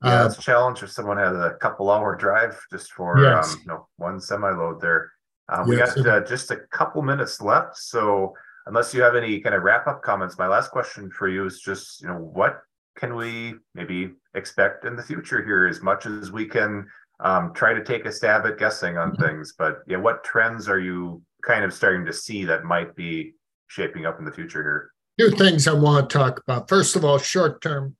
Yeah, 0.05 0.21
uh, 0.21 0.25
it's 0.27 0.37
a 0.37 0.41
challenge 0.41 0.83
if 0.83 0.91
someone 0.91 1.17
has 1.17 1.35
a 1.35 1.57
couple 1.61 1.89
hour 1.89 2.15
drive 2.15 2.59
just 2.71 2.91
for 2.91 3.19
yes. 3.19 3.53
um, 3.53 3.59
you 3.61 3.67
know 3.67 3.87
one 3.97 4.19
semi 4.19 4.51
load 4.51 4.79
there. 4.79 5.11
Uh, 5.49 5.63
we 5.67 5.77
yes, 5.77 5.95
got 5.95 6.07
uh, 6.07 6.25
just 6.25 6.51
a 6.51 6.57
couple 6.71 7.01
minutes 7.01 7.41
left, 7.41 7.77
so 7.77 8.33
unless 8.67 8.93
you 8.93 9.01
have 9.01 9.15
any 9.15 9.39
kind 9.39 9.55
of 9.55 9.63
wrap 9.63 9.87
up 9.87 10.01
comments, 10.01 10.37
my 10.37 10.47
last 10.47 10.71
question 10.71 11.09
for 11.09 11.27
you 11.27 11.45
is 11.45 11.59
just 11.59 12.01
you 12.01 12.07
know 12.07 12.17
what 12.17 12.61
can 12.95 13.15
we 13.15 13.55
maybe 13.73 14.11
expect 14.35 14.85
in 14.85 14.95
the 14.95 15.03
future 15.03 15.43
here 15.43 15.67
as 15.67 15.81
much 15.81 16.05
as 16.05 16.31
we 16.31 16.45
can 16.45 16.87
um, 17.19 17.53
try 17.53 17.73
to 17.73 17.83
take 17.83 18.05
a 18.05 18.11
stab 18.11 18.45
at 18.45 18.57
guessing 18.57 18.97
on 18.97 19.11
mm-hmm. 19.11 19.23
things. 19.23 19.53
But 19.57 19.79
yeah, 19.87 19.97
what 19.97 20.23
trends 20.23 20.67
are 20.69 20.79
you 20.79 21.21
kind 21.43 21.63
of 21.63 21.73
starting 21.73 22.05
to 22.05 22.13
see 22.13 22.45
that 22.45 22.63
might 22.63 22.95
be 22.95 23.33
shaping 23.67 24.05
up 24.05 24.19
in 24.19 24.25
the 24.25 24.31
future 24.31 24.61
here? 24.61 24.91
Two 25.17 25.35
things 25.35 25.67
I 25.67 25.73
want 25.73 26.09
to 26.09 26.17
talk 26.17 26.41
about. 26.45 26.67
First 26.67 26.95
of 26.95 27.05
all, 27.05 27.17
short 27.17 27.61
term. 27.61 27.95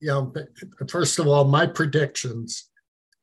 You 0.00 0.08
know, 0.08 0.32
first 0.88 1.18
of 1.18 1.26
all, 1.26 1.44
my 1.44 1.66
predictions 1.66 2.70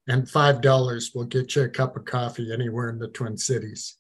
and 0.08 0.30
five 0.30 0.62
dollars 0.62 1.12
will 1.14 1.26
get 1.26 1.56
you 1.56 1.64
a 1.64 1.70
cup 1.70 1.96
of 1.96 2.06
coffee 2.06 2.52
anywhere 2.52 2.90
in 2.90 3.00
the 3.00 3.08
Twin 3.08 3.38
Cities. 3.38 3.98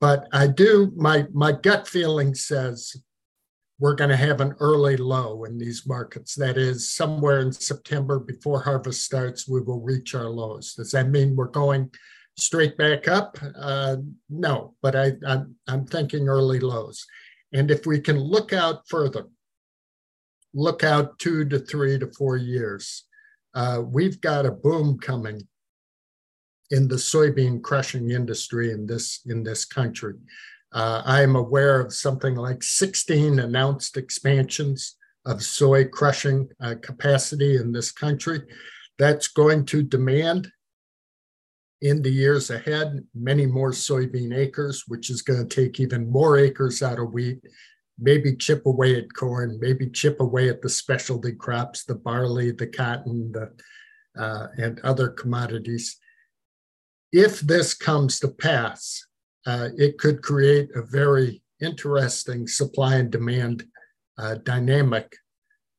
But 0.00 0.28
I 0.32 0.46
do 0.46 0.92
my 0.96 1.26
my 1.32 1.52
gut 1.52 1.88
feeling 1.88 2.34
says 2.34 2.96
we're 3.78 3.94
going 3.94 4.10
to 4.10 4.16
have 4.16 4.40
an 4.40 4.54
early 4.60 4.96
low 4.96 5.44
in 5.44 5.58
these 5.58 5.86
markets. 5.86 6.34
That 6.34 6.56
is, 6.56 6.90
somewhere 6.90 7.40
in 7.40 7.52
September 7.52 8.18
before 8.18 8.62
harvest 8.62 9.04
starts, 9.04 9.46
we 9.46 9.60
will 9.60 9.80
reach 9.80 10.14
our 10.14 10.30
lows. 10.30 10.74
Does 10.74 10.92
that 10.92 11.10
mean 11.10 11.36
we're 11.36 11.48
going 11.48 11.90
straight 12.38 12.78
back 12.78 13.06
up? 13.06 13.36
Uh, 13.54 13.96
no, 14.30 14.74
but 14.80 14.96
I, 14.96 15.12
I'm, 15.26 15.56
I'm 15.68 15.84
thinking 15.86 16.26
early 16.26 16.58
lows. 16.58 17.04
And 17.52 17.70
if 17.70 17.84
we 17.84 18.00
can 18.00 18.18
look 18.18 18.54
out 18.54 18.88
further, 18.88 19.26
look 20.56 20.82
out 20.82 21.18
two 21.18 21.44
to 21.44 21.58
three 21.58 21.98
to 21.98 22.06
four 22.06 22.36
years, 22.36 23.04
uh, 23.54 23.82
we've 23.84 24.20
got 24.20 24.46
a 24.46 24.50
boom 24.50 24.98
coming 24.98 25.46
in 26.70 26.88
the 26.88 26.96
soybean 26.96 27.62
crushing 27.62 28.10
industry 28.10 28.72
in 28.72 28.86
this 28.86 29.20
in 29.26 29.44
this 29.44 29.64
country. 29.64 30.14
Uh, 30.72 31.02
I 31.04 31.22
am 31.22 31.36
aware 31.36 31.80
of 31.80 31.94
something 31.94 32.34
like 32.34 32.62
16 32.62 33.38
announced 33.38 33.96
expansions 33.96 34.96
of 35.24 35.42
soy 35.42 35.84
crushing 35.84 36.48
uh, 36.60 36.74
capacity 36.82 37.56
in 37.56 37.70
this 37.70 37.92
country. 37.92 38.42
That's 38.98 39.28
going 39.28 39.66
to 39.66 39.82
demand 39.82 40.50
in 41.82 42.02
the 42.02 42.10
years 42.10 42.50
ahead 42.50 43.04
many 43.14 43.46
more 43.46 43.70
soybean 43.70 44.36
acres, 44.36 44.84
which 44.88 45.10
is 45.10 45.22
going 45.22 45.46
to 45.46 45.54
take 45.54 45.78
even 45.78 46.10
more 46.10 46.38
acres 46.38 46.82
out 46.82 46.98
of 46.98 47.12
wheat, 47.12 47.40
maybe 47.98 48.36
chip 48.36 48.66
away 48.66 48.96
at 48.96 49.12
corn, 49.14 49.58
maybe 49.60 49.88
chip 49.88 50.20
away 50.20 50.48
at 50.48 50.62
the 50.62 50.68
specialty 50.68 51.32
crops, 51.32 51.84
the 51.84 51.94
barley, 51.94 52.50
the 52.50 52.66
cotton, 52.66 53.32
the, 53.32 53.52
uh, 54.20 54.48
and 54.58 54.80
other 54.80 55.08
commodities. 55.08 55.98
If 57.12 57.40
this 57.40 57.74
comes 57.74 58.20
to 58.20 58.28
pass, 58.28 59.06
uh, 59.46 59.68
it 59.76 59.98
could 59.98 60.22
create 60.22 60.70
a 60.74 60.82
very 60.82 61.42
interesting 61.60 62.46
supply 62.46 62.96
and 62.96 63.10
demand 63.10 63.64
uh, 64.18 64.36
dynamic 64.42 65.16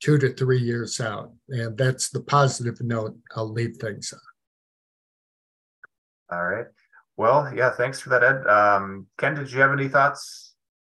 two 0.02 0.18
to 0.18 0.34
three 0.34 0.60
years 0.60 1.00
out. 1.00 1.34
And 1.50 1.78
that's 1.78 2.10
the 2.10 2.22
positive 2.22 2.82
note 2.82 3.18
I'll 3.36 3.52
leave 3.52 3.78
things 3.78 4.14
on. 4.14 4.20
All 6.38 6.46
right. 6.46 6.66
Well, 7.16 7.52
yeah, 7.56 7.72
thanks 7.72 8.00
for 8.00 8.10
that, 8.10 8.24
Ed. 8.24 8.48
Um, 8.48 9.08
Ken, 9.18 9.34
did 9.36 9.52
you 9.52 9.60
have 9.60 9.72
any 9.72 9.88
thoughts 9.88 10.47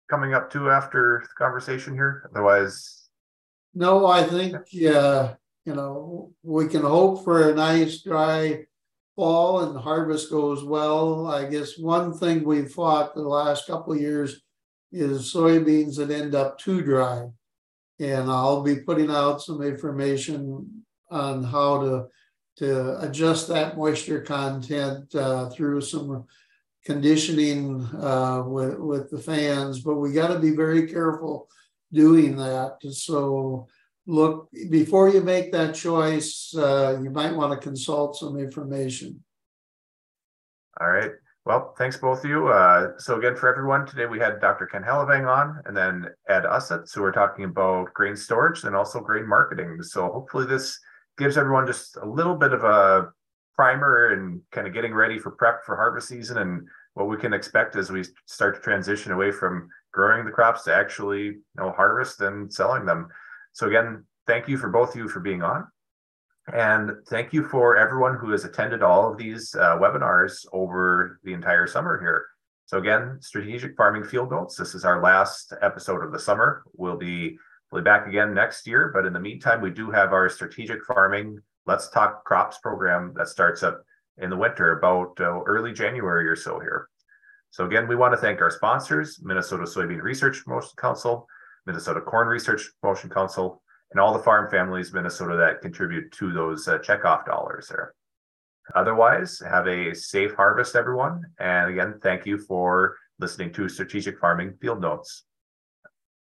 coming 0.09 0.35
up 0.35 0.51
too 0.51 0.71
after 0.71 1.23
the 1.23 1.35
conversation 1.35 1.95
here? 1.95 2.29
Otherwise, 2.31 3.09
no, 3.75 4.07
I 4.07 4.25
think 4.25 4.57
uh, 4.57 5.35
you 5.65 5.75
know 5.75 6.33
we 6.43 6.69
can 6.69 6.83
hope 6.83 7.25
for 7.25 7.51
a 7.51 7.55
nice 7.55 8.03
dry 8.03 8.65
fall 9.17 9.63
and 9.63 9.79
harvest 9.79 10.31
goes 10.31 10.63
well. 10.63 11.27
I 11.27 11.45
guess 11.45 11.77
one 11.77 12.13
thing 12.13 12.45
we've 12.45 12.71
fought 12.71 13.15
the 13.15 13.23
last 13.23 13.67
couple 13.67 13.97
years 13.97 14.41
is 14.93 15.35
soybeans 15.35 15.97
that 15.97 16.11
end 16.11 16.35
up 16.35 16.59
too 16.59 16.83
dry. 16.83 17.27
And 18.01 18.31
I'll 18.31 18.63
be 18.63 18.77
putting 18.77 19.11
out 19.11 19.43
some 19.43 19.61
information 19.63 20.85
on 21.11 21.43
how 21.43 21.83
to 21.83 22.07
to 22.59 23.01
adjust 23.01 23.49
that 23.49 23.77
moisture 23.77 24.21
content 24.21 25.15
uh, 25.15 25.49
through 25.51 25.81
some 25.81 26.25
conditioning 26.89 27.85
uh, 28.01 28.43
with 28.47 28.79
with 28.79 29.11
the 29.11 29.19
fans. 29.19 29.81
But 29.81 29.97
we 29.97 30.13
got 30.13 30.29
to 30.29 30.39
be 30.39 30.53
very 30.65 30.89
careful 30.89 31.49
doing 31.93 32.37
that. 32.37 32.79
So 32.91 33.69
look 34.09 34.49
before 34.71 35.11
you 35.11 35.21
make 35.21 35.53
that 35.53 35.75
choice 35.75 36.55
uh, 36.57 36.99
you 37.03 37.11
might 37.11 37.35
want 37.35 37.53
to 37.53 37.69
consult 37.69 38.17
some 38.17 38.39
information 38.39 39.23
all 40.81 40.89
right 40.89 41.11
well 41.45 41.75
thanks 41.77 41.99
both 41.99 42.25
of 42.25 42.31
you 42.31 42.49
uh, 42.49 42.93
so 42.97 43.19
again 43.19 43.37
for 43.37 43.51
everyone 43.51 43.85
today 43.85 44.07
we 44.07 44.19
had 44.19 44.41
dr 44.41 44.65
ken 44.73 44.83
Hellevang 44.83 45.29
on 45.29 45.61
and 45.67 45.77
then 45.77 46.07
ed 46.27 46.45
usset 46.45 46.89
so 46.89 47.03
we're 47.03 47.13
talking 47.13 47.45
about 47.45 47.93
grain 47.93 48.17
storage 48.17 48.65
and 48.65 48.75
also 48.75 48.99
grain 48.99 49.29
marketing 49.29 49.83
so 49.83 50.11
hopefully 50.11 50.47
this 50.47 50.81
gives 51.19 51.37
everyone 51.37 51.67
just 51.67 51.99
a 51.99 52.07
little 52.07 52.35
bit 52.35 52.55
of 52.55 52.65
a 52.65 53.11
primer 53.59 54.13
and 54.13 54.41
kind 54.53 54.67
of 54.67 54.73
getting 54.73 54.95
ready 54.95 55.19
for 55.19 55.33
prep 55.33 55.65
for 55.65 55.77
harvest 55.77 56.09
season 56.09 56.39
and 56.39 56.67
what 56.95 57.09
we 57.09 57.17
can 57.17 57.33
expect 57.33 57.77
as 57.77 57.91
we 57.91 58.05
start 58.27 58.55
to 58.55 58.61
transition 58.61 59.13
away 59.13 59.33
from 59.33 59.69
growing 59.93 60.25
the 60.25 60.31
crops 60.31 60.63
to 60.63 60.75
actually 60.75 61.25
you 61.25 61.43
know 61.57 61.73
harvest 61.73 62.21
and 62.21 62.53
selling 62.53 62.87
them 62.87 63.09
so 63.59 63.67
again, 63.67 64.05
thank 64.29 64.47
you 64.47 64.57
for 64.57 64.69
both 64.69 64.91
of 64.91 64.97
you 64.97 65.09
for 65.09 65.19
being 65.19 65.43
on. 65.43 65.67
And 66.53 66.93
thank 67.09 67.33
you 67.33 67.45
for 67.49 67.77
everyone 67.77 68.17
who 68.17 68.31
has 68.31 68.45
attended 68.45 68.85
all 68.85 69.11
of 69.11 69.19
these 69.19 69.53
uh, 69.57 69.77
webinars 69.79 70.47
over 70.53 71.19
the 71.25 71.33
entire 71.33 71.67
summer 71.67 71.99
here. 72.01 72.27
So 72.67 72.79
again, 72.79 73.19
Strategic 73.21 73.77
Farming 73.77 74.05
Field 74.05 74.31
Notes. 74.31 74.55
This 74.55 74.77
is 74.77 74.85
our 74.85 75.03
last 75.03 75.53
episode 75.61 76.05
of 76.05 76.13
the 76.13 76.21
summer. 76.21 76.63
We'll 76.75 76.97
be, 76.97 77.37
we'll 77.73 77.83
be 77.83 77.85
back 77.85 78.07
again 78.07 78.33
next 78.33 78.65
year. 78.69 78.93
But 78.95 79.07
in 79.07 79.13
the 79.13 79.19
meantime, 79.19 79.61
we 79.61 79.71
do 79.71 79.91
have 79.91 80.13
our 80.13 80.29
Strategic 80.29 80.85
Farming 80.85 81.41
Let's 81.69 81.91
Talk 81.91 82.25
Crops 82.25 82.57
program 82.61 83.13
that 83.17 83.29
starts 83.29 83.63
up 83.63 83.85
in 84.17 84.31
the 84.31 84.37
winter, 84.37 84.79
about 84.79 85.21
uh, 85.21 85.43
early 85.43 85.75
January 85.75 86.27
or 86.27 86.35
so 86.35 86.59
here. 86.59 86.89
So 87.51 87.67
again, 87.67 87.87
we 87.87 87.95
want 87.95 88.15
to 88.15 88.17
thank 88.17 88.41
our 88.41 88.51
sponsors, 88.51 89.21
Minnesota 89.23 89.65
Soybean 89.65 90.01
Research 90.01 90.43
Promotion 90.45 90.73
Council, 90.79 91.29
Minnesota 91.67 92.01
Corn 92.01 92.27
Research 92.27 92.63
Promotion 92.81 93.11
Council, 93.11 93.63
and 93.91 94.01
all 94.01 94.15
the 94.15 94.23
farm 94.23 94.51
families 94.51 94.95
Minnesota 94.95 95.37
that 95.37 95.61
contribute 95.61 96.11
to 96.13 96.33
those 96.33 96.67
uh, 96.69 96.79
checkoff 96.79 97.27
dollars 97.27 97.69
there. 97.69 97.93
Otherwise, 98.75 99.39
have 99.41 99.69
a 99.69 99.95
safe 99.95 100.35
harvest, 100.35 100.75
everyone. 100.75 101.23
And 101.39 101.71
again, 101.71 102.01
thank 102.03 102.25
you 102.25 102.39
for 102.39 102.97
listening 103.19 103.53
to 103.53 103.69
Strategic 103.69 104.19
Farming 104.19 104.55
Field 104.59 104.81
Notes. 104.81 105.25